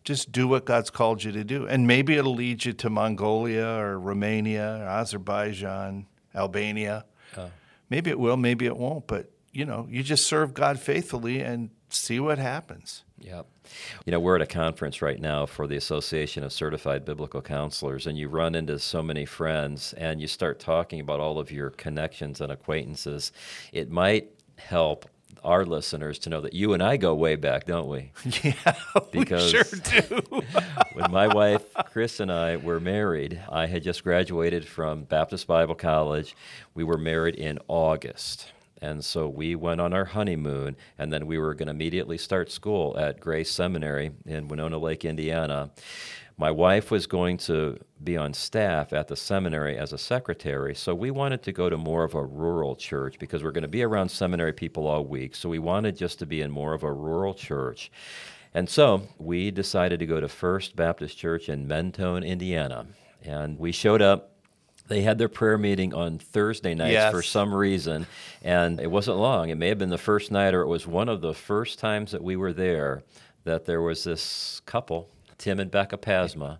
just 0.03 0.31
do 0.31 0.47
what 0.47 0.65
God's 0.65 0.89
called 0.89 1.23
you 1.23 1.31
to 1.31 1.43
do. 1.43 1.67
And 1.67 1.85
maybe 1.85 2.15
it'll 2.15 2.33
lead 2.33 2.65
you 2.65 2.73
to 2.73 2.89
Mongolia 2.89 3.67
or 3.67 3.99
Romania 3.99 4.79
or 4.81 4.85
Azerbaijan, 4.85 6.07
Albania. 6.33 7.05
Uh, 7.37 7.49
maybe 7.89 8.09
it 8.09 8.19
will, 8.19 8.35
maybe 8.35 8.65
it 8.65 8.75
won't, 8.75 9.05
but 9.05 9.31
you 9.51 9.65
know, 9.65 9.85
you 9.89 10.01
just 10.01 10.25
serve 10.25 10.53
God 10.53 10.79
faithfully 10.79 11.41
and 11.41 11.69
see 11.97 12.19
what 12.19 12.37
happens. 12.37 13.03
Yep. 13.19 13.45
You 14.05 14.11
know, 14.11 14.19
we're 14.19 14.35
at 14.35 14.41
a 14.41 14.47
conference 14.47 15.01
right 15.01 15.19
now 15.19 15.45
for 15.45 15.67
the 15.67 15.75
Association 15.75 16.43
of 16.43 16.51
Certified 16.51 17.05
Biblical 17.05 17.41
Counselors, 17.41 18.07
and 18.07 18.17
you 18.17 18.27
run 18.27 18.55
into 18.55 18.79
so 18.79 19.03
many 19.03 19.25
friends 19.25 19.93
and 19.93 20.19
you 20.19 20.27
start 20.27 20.59
talking 20.59 20.99
about 20.99 21.19
all 21.19 21.37
of 21.39 21.51
your 21.51 21.69
connections 21.69 22.41
and 22.41 22.51
acquaintances. 22.51 23.31
It 23.71 23.91
might 23.91 24.29
help 24.57 25.07
our 25.43 25.65
listeners 25.65 26.19
to 26.19 26.29
know 26.29 26.41
that 26.41 26.53
you 26.53 26.73
and 26.73 26.83
I 26.83 26.97
go 26.97 27.15
way 27.15 27.35
back, 27.35 27.65
don't 27.65 27.87
we? 27.87 28.11
Yeah, 28.43 28.73
because 29.11 29.53
we 29.53 29.63
sure 29.63 30.01
do. 30.01 30.21
when 30.93 31.11
my 31.11 31.27
wife 31.27 31.63
Chris 31.85 32.19
and 32.19 32.31
I 32.31 32.57
were 32.57 32.79
married, 32.79 33.41
I 33.49 33.65
had 33.67 33.83
just 33.83 34.03
graduated 34.03 34.67
from 34.67 35.03
Baptist 35.03 35.47
Bible 35.47 35.75
College. 35.75 36.35
We 36.73 36.83
were 36.83 36.97
married 36.97 37.35
in 37.35 37.59
August. 37.67 38.51
And 38.81 39.05
so 39.05 39.29
we 39.29 39.55
went 39.55 39.79
on 39.79 39.93
our 39.93 40.05
honeymoon, 40.05 40.75
and 40.97 41.13
then 41.13 41.27
we 41.27 41.37
were 41.37 41.53
going 41.53 41.67
to 41.67 41.73
immediately 41.73 42.17
start 42.17 42.51
school 42.51 42.97
at 42.97 43.19
Grace 43.19 43.51
Seminary 43.51 44.11
in 44.25 44.47
Winona 44.47 44.79
Lake, 44.79 45.05
Indiana. 45.05 45.69
My 46.37 46.49
wife 46.49 46.89
was 46.89 47.05
going 47.05 47.37
to 47.37 47.77
be 48.03 48.17
on 48.17 48.33
staff 48.33 48.93
at 48.93 49.07
the 49.07 49.15
seminary 49.15 49.77
as 49.77 49.93
a 49.93 49.97
secretary, 49.99 50.73
so 50.73 50.95
we 50.95 51.11
wanted 51.11 51.43
to 51.43 51.51
go 51.51 51.69
to 51.69 51.77
more 51.77 52.03
of 52.03 52.15
a 52.15 52.23
rural 52.23 52.75
church 52.75 53.19
because 53.19 53.43
we're 53.43 53.51
going 53.51 53.61
to 53.61 53.67
be 53.67 53.83
around 53.83 54.09
seminary 54.09 54.53
people 54.53 54.87
all 54.87 55.05
week. 55.05 55.35
So 55.35 55.49
we 55.49 55.59
wanted 55.59 55.95
just 55.95 56.17
to 56.17 56.25
be 56.25 56.41
in 56.41 56.49
more 56.49 56.73
of 56.73 56.81
a 56.81 56.91
rural 56.91 57.35
church. 57.35 57.91
And 58.55 58.67
so 58.67 59.07
we 59.19 59.51
decided 59.51 59.99
to 59.99 60.07
go 60.07 60.19
to 60.19 60.27
First 60.27 60.75
Baptist 60.75 61.15
Church 61.15 61.47
in 61.47 61.67
Mentone, 61.67 62.23
Indiana. 62.23 62.87
And 63.23 63.59
we 63.59 63.71
showed 63.71 64.01
up 64.01 64.30
they 64.91 65.01
had 65.01 65.17
their 65.17 65.29
prayer 65.29 65.57
meeting 65.57 65.93
on 65.93 66.19
Thursday 66.19 66.75
nights 66.75 66.91
yes. 66.91 67.13
for 67.13 67.21
some 67.21 67.55
reason, 67.55 68.05
and 68.43 68.79
it 68.79 68.91
wasn't 68.91 69.17
long. 69.17 69.49
It 69.49 69.55
may 69.55 69.69
have 69.69 69.77
been 69.77 69.89
the 69.89 69.97
first 69.97 70.31
night, 70.31 70.53
or 70.53 70.61
it 70.61 70.67
was 70.67 70.85
one 70.85 71.07
of 71.07 71.21
the 71.21 71.33
first 71.33 71.79
times 71.79 72.11
that 72.11 72.21
we 72.21 72.35
were 72.35 72.51
there 72.51 73.03
that 73.45 73.65
there 73.65 73.81
was 73.81 74.03
this 74.03 74.61
couple, 74.65 75.09
Tim 75.37 75.61
and 75.61 75.71
Becca 75.71 75.97
Pasma. 75.97 76.59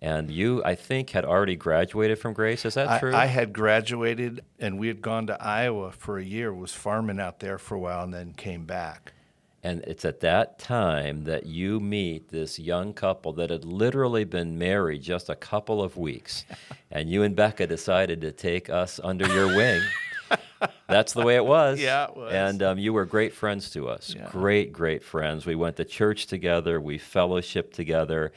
And 0.00 0.30
you, 0.30 0.62
I 0.64 0.76
think, 0.76 1.10
had 1.10 1.24
already 1.24 1.56
graduated 1.56 2.20
from 2.20 2.34
Grace. 2.34 2.64
Is 2.64 2.74
that 2.74 2.88
I, 2.88 2.98
true? 3.00 3.14
I 3.14 3.26
had 3.26 3.52
graduated, 3.52 4.44
and 4.60 4.78
we 4.78 4.86
had 4.86 5.02
gone 5.02 5.26
to 5.26 5.42
Iowa 5.42 5.90
for 5.90 6.18
a 6.18 6.24
year, 6.24 6.54
was 6.54 6.72
farming 6.72 7.18
out 7.18 7.40
there 7.40 7.58
for 7.58 7.74
a 7.74 7.80
while, 7.80 8.04
and 8.04 8.14
then 8.14 8.32
came 8.32 8.64
back. 8.64 9.12
And 9.64 9.82
it's 9.86 10.04
at 10.04 10.20
that 10.20 10.58
time 10.58 11.24
that 11.24 11.46
you 11.46 11.78
meet 11.78 12.30
this 12.30 12.58
young 12.58 12.92
couple 12.92 13.32
that 13.34 13.50
had 13.50 13.64
literally 13.64 14.24
been 14.24 14.58
married 14.58 15.02
just 15.02 15.28
a 15.28 15.36
couple 15.36 15.82
of 15.82 15.96
weeks. 15.96 16.44
and 16.90 17.08
you 17.08 17.22
and 17.22 17.36
Becca 17.36 17.68
decided 17.68 18.20
to 18.22 18.32
take 18.32 18.68
us 18.68 18.98
under 19.02 19.26
your 19.28 19.46
wing. 19.46 19.80
That's 20.88 21.12
the 21.12 21.22
way 21.22 21.36
it 21.36 21.44
was. 21.44 21.80
Yeah, 21.82 22.04
it 22.04 22.16
was. 22.16 22.32
And 22.32 22.62
um, 22.62 22.78
you 22.78 22.92
were 22.92 23.04
great 23.04 23.34
friends 23.34 23.70
to 23.70 23.88
us. 23.88 24.14
Yeah. 24.16 24.28
Great, 24.30 24.72
great 24.72 25.02
friends. 25.04 25.46
We 25.46 25.54
went 25.54 25.76
to 25.76 25.84
church 25.84 26.26
together. 26.26 26.80
We 26.80 26.98
fellowshiped 26.98 27.72
together. 27.72 28.32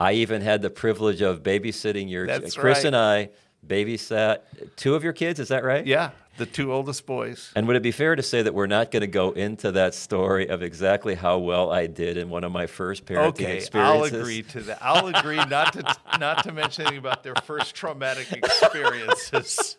I 0.00 0.14
even 0.14 0.42
had 0.42 0.62
the 0.62 0.70
privilege 0.70 1.22
of 1.22 1.42
babysitting 1.42 2.10
your 2.10 2.26
That's 2.26 2.56
Chris 2.56 2.78
right. 2.78 2.86
and 2.86 2.96
I 2.96 3.30
babysat 3.66 4.40
two 4.76 4.94
of 4.94 5.04
your 5.04 5.12
kids. 5.12 5.40
Is 5.40 5.48
that 5.48 5.64
right? 5.64 5.86
Yeah, 5.86 6.10
the 6.36 6.46
two 6.46 6.72
oldest 6.72 7.06
boys. 7.06 7.52
And 7.54 7.66
would 7.66 7.76
it 7.76 7.82
be 7.82 7.90
fair 7.90 8.16
to 8.16 8.22
say 8.22 8.42
that 8.42 8.54
we're 8.54 8.66
not 8.66 8.90
going 8.90 9.02
to 9.02 9.06
go 9.06 9.30
into 9.32 9.72
that 9.72 9.94
story 9.94 10.48
of 10.48 10.62
exactly 10.62 11.14
how 11.14 11.38
well 11.38 11.70
I 11.70 11.86
did 11.86 12.16
in 12.16 12.28
one 12.28 12.44
of 12.44 12.52
my 12.52 12.66
first 12.66 13.06
parenting 13.06 13.48
experiences? 13.48 13.68
Okay, 13.74 13.78
I'll 13.78 14.04
agree 14.04 14.42
to 14.42 14.60
that. 14.62 14.78
I'll 14.82 15.06
agree 15.08 15.36
not 15.36 15.72
to 15.74 15.96
not 16.18 16.44
to 16.44 16.52
mention 16.52 16.82
anything 16.82 16.98
about 16.98 17.22
their 17.22 17.34
first 17.44 17.74
traumatic 17.74 18.32
experiences. 18.32 19.76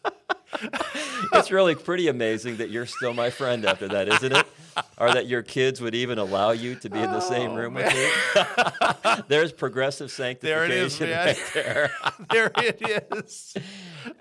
it's 1.33 1.51
really 1.51 1.75
pretty 1.75 2.07
amazing 2.07 2.57
that 2.57 2.69
you're 2.69 2.85
still 2.85 3.13
my 3.13 3.29
friend 3.29 3.65
after 3.65 3.87
that, 3.89 4.07
isn't 4.07 4.31
it? 4.33 4.45
Or 4.97 5.13
that 5.13 5.27
your 5.27 5.41
kids 5.41 5.81
would 5.81 5.93
even 5.95 6.17
allow 6.17 6.51
you 6.51 6.75
to 6.75 6.89
be 6.89 6.99
in 6.99 7.11
the 7.11 7.19
same 7.19 7.51
Oh, 7.51 7.55
room 7.55 7.73
with 7.73 7.93
me. 7.93 9.23
There's 9.27 9.51
progressive 9.51 10.13
There 10.15 10.31
it 10.31 10.39
sanctification 10.41 11.09
is, 11.09 11.11
right 11.11 11.51
there. 11.53 11.91
there 12.31 12.51
it 12.57 12.81
is. 13.25 13.53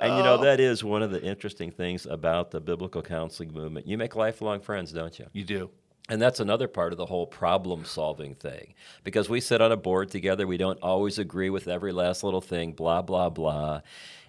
And 0.00 0.16
you 0.16 0.22
know, 0.22 0.34
Oh. 0.38 0.42
that 0.42 0.58
is 0.60 0.82
one 0.82 1.02
of 1.02 1.10
the 1.12 1.22
interesting 1.22 1.70
things 1.70 2.06
about 2.06 2.50
the 2.50 2.60
biblical 2.60 3.02
counseling 3.02 3.52
movement. 3.52 3.86
You 3.86 3.96
make 3.98 4.16
lifelong 4.16 4.60
friends, 4.60 4.90
don't 4.92 5.16
you? 5.18 5.26
You 5.32 5.44
do. 5.44 5.70
And 6.10 6.20
that's 6.20 6.38
another 6.40 6.68
part 6.68 6.92
of 6.92 6.98
the 6.98 7.06
whole 7.06 7.26
problem 7.26 7.86
solving 7.86 8.34
thing. 8.34 8.74
Because 9.04 9.30
we 9.30 9.40
sit 9.40 9.62
on 9.62 9.72
a 9.72 9.76
board 9.76 10.10
together, 10.10 10.46
we 10.46 10.58
don't 10.58 10.78
always 10.82 11.18
agree 11.18 11.48
with 11.48 11.66
every 11.66 11.92
last 11.92 12.22
little 12.22 12.42
thing, 12.42 12.72
blah, 12.72 13.00
blah, 13.00 13.30
blah. 13.30 13.80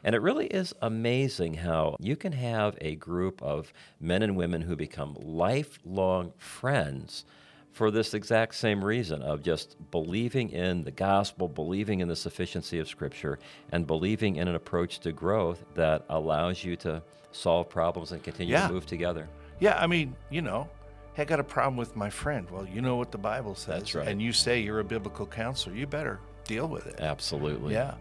And 0.01 0.15
it 0.15 0.21
really 0.21 0.47
is 0.47 0.73
amazing 0.81 1.55
how 1.55 1.97
you 1.99 2.15
can 2.15 2.31
have 2.31 2.77
a 2.79 2.95
group 2.95 3.41
of 3.41 3.73
men 3.99 4.21
and 4.21 4.37
women 4.37 4.61
who 4.61 4.77
become 4.77 5.17
lifelong 5.19 6.31
friends 6.37 7.25
for 7.73 7.91
this 7.91 8.13
exact 8.13 8.55
same 8.55 8.81
reason 8.85 9.21
of 9.21 9.41
just 9.43 9.75
believing 9.91 10.51
in 10.51 10.85
the 10.85 10.91
gospel, 10.91 11.49
believing 11.49 11.99
in 11.99 12.07
the 12.07 12.15
sufficiency 12.15 12.79
of 12.79 12.87
Scripture, 12.87 13.37
and 13.73 13.85
believing 13.85 14.37
in 14.37 14.47
an 14.47 14.55
approach 14.55 14.99
to 14.99 15.11
growth 15.11 15.65
that 15.73 16.05
allows 16.07 16.63
you 16.63 16.77
to 16.77 17.03
solve 17.33 17.67
problems 17.67 18.13
and 18.13 18.23
continue 18.23 18.53
Yeah. 18.53 18.67
to 18.67 18.73
move 18.73 18.85
together. 18.85 19.27
Yeah, 19.59 19.77
I 19.77 19.87
mean, 19.87 20.15
you 20.29 20.41
know, 20.41 20.69
hey, 21.15 21.23
I 21.23 21.25
got 21.25 21.39
a 21.39 21.43
problem 21.43 21.77
with 21.77 21.95
my 21.95 22.09
friend. 22.09 22.49
Well, 22.51 22.67
you 22.67 22.81
know 22.81 22.97
what 22.97 23.11
the 23.11 23.17
Bible 23.17 23.55
says. 23.55 23.79
That's 23.79 23.95
right. 23.95 24.07
And 24.07 24.21
you 24.21 24.33
say 24.33 24.59
you're 24.59 24.79
a 24.79 24.83
biblical 24.83 25.25
counselor. 25.25 25.75
You 25.75 25.87
better 25.87 26.19
deal 26.45 26.67
with 26.67 26.85
it. 26.87 26.99
Absolutely. 26.99 27.73
Yeah. 27.73 27.95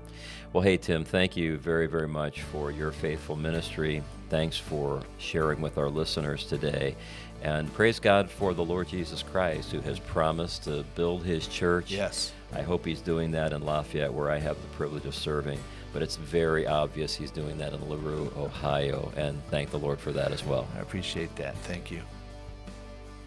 Well, 0.53 0.63
hey, 0.63 0.77
Tim, 0.77 1.05
thank 1.05 1.37
you 1.37 1.57
very, 1.57 1.87
very 1.87 2.09
much 2.09 2.43
for 2.43 2.71
your 2.71 2.93
faithful 2.93 3.37
ministry. 3.37 4.03
Thanks 4.31 4.57
for 4.57 5.03
sharing 5.19 5.61
with 5.61 5.79
our 5.79 5.89
listeners 5.89 6.45
today. 6.45 6.97
And 7.43 7.73
praise 7.75 8.01
God 8.01 8.31
for 8.31 8.55
the 8.55 8.65
Lord 8.65 8.89
Jesus 8.89 9.23
Christ, 9.23 9.71
who 9.71 9.81
has 9.81 9.99
promised 9.99 10.65
to 10.65 10.85
build 10.95 11.25
his 11.25 11.47
church. 11.47 11.91
Yes. 11.91 12.33
I 12.53 12.63
hope 12.63 12.85
he's 12.85 13.01
doing 13.01 13.31
that 13.33 13.53
in 13.53 13.65
Lafayette, 13.65 14.13
where 14.13 14.31
I 14.31 14.39
have 14.39 14.61
the 14.61 14.69
privilege 14.69 15.05
of 15.05 15.15
serving. 15.15 15.59
But 15.93 16.03
it's 16.03 16.17
very 16.17 16.67
obvious 16.67 17.15
he's 17.15 17.31
doing 17.31 17.59
that 17.59 17.73
in 17.73 17.89
LaRue, 17.89 18.33
Ohio. 18.37 19.13
And 19.17 19.45
thank 19.47 19.71
the 19.71 19.79
Lord 19.79 20.01
for 20.01 20.13
that 20.13 20.33
as 20.33 20.45
well. 20.45 20.67
I 20.77 20.81
appreciate 20.81 21.35
that. 21.37 21.57
Thank 21.59 21.91
you. 21.91 22.01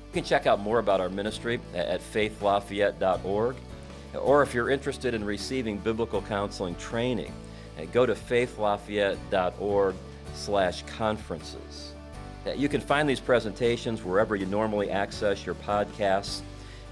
You 0.07 0.21
can 0.21 0.23
check 0.23 0.47
out 0.47 0.59
more 0.59 0.79
about 0.79 1.01
our 1.01 1.09
ministry 1.09 1.59
at 1.73 2.01
faithlafayette.org. 2.01 3.55
Or 4.15 4.41
if 4.41 4.53
you're 4.53 4.69
interested 4.69 5.13
in 5.13 5.23
receiving 5.23 5.77
biblical 5.77 6.21
counseling 6.21 6.75
training, 6.75 7.31
uh, 7.77 7.85
go 7.91 8.05
to 8.05 8.13
faithlafayette.org 8.13 9.95
slash 10.33 10.83
conferences. 10.83 11.93
Uh, 12.45 12.51
You 12.51 12.69
can 12.69 12.81
find 12.81 13.07
these 13.07 13.19
presentations 13.19 14.03
wherever 14.03 14.35
you 14.35 14.45
normally 14.45 14.89
access 14.89 15.45
your 15.45 15.55
podcasts, 15.55 16.41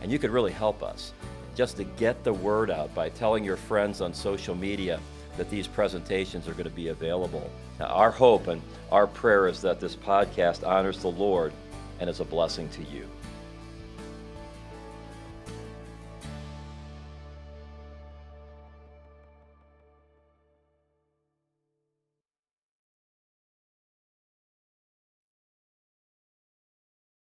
and 0.02 0.12
you 0.12 0.20
could 0.20 0.30
really 0.30 0.52
help 0.52 0.84
us 0.84 1.14
just 1.56 1.78
to 1.78 1.86
get 1.86 2.24
the 2.24 2.34
word 2.34 2.70
out 2.70 2.94
by 2.94 3.10
telling 3.10 3.44
your 3.44 3.56
friends 3.56 4.02
on 4.02 4.14
social 4.14 4.54
media 4.54 5.00
that 5.38 5.50
these 5.50 5.68
presentations 5.68 6.48
are 6.48 6.54
going 6.54 6.66
to 6.66 6.70
be 6.70 6.90
available. 6.90 7.50
Now, 7.80 7.88
our 7.88 8.12
hope 8.12 8.48
and 8.48 8.62
our 8.92 9.08
prayer 9.08 9.48
is 9.48 9.62
that 9.62 9.80
this 9.80 9.96
podcast 9.96 10.68
honors 10.68 11.00
the 11.00 11.10
Lord 11.10 11.54
and 12.00 12.10
is 12.10 12.20
a 12.20 12.26
blessing 12.26 12.70
to 12.70 12.84
you. 12.84 13.08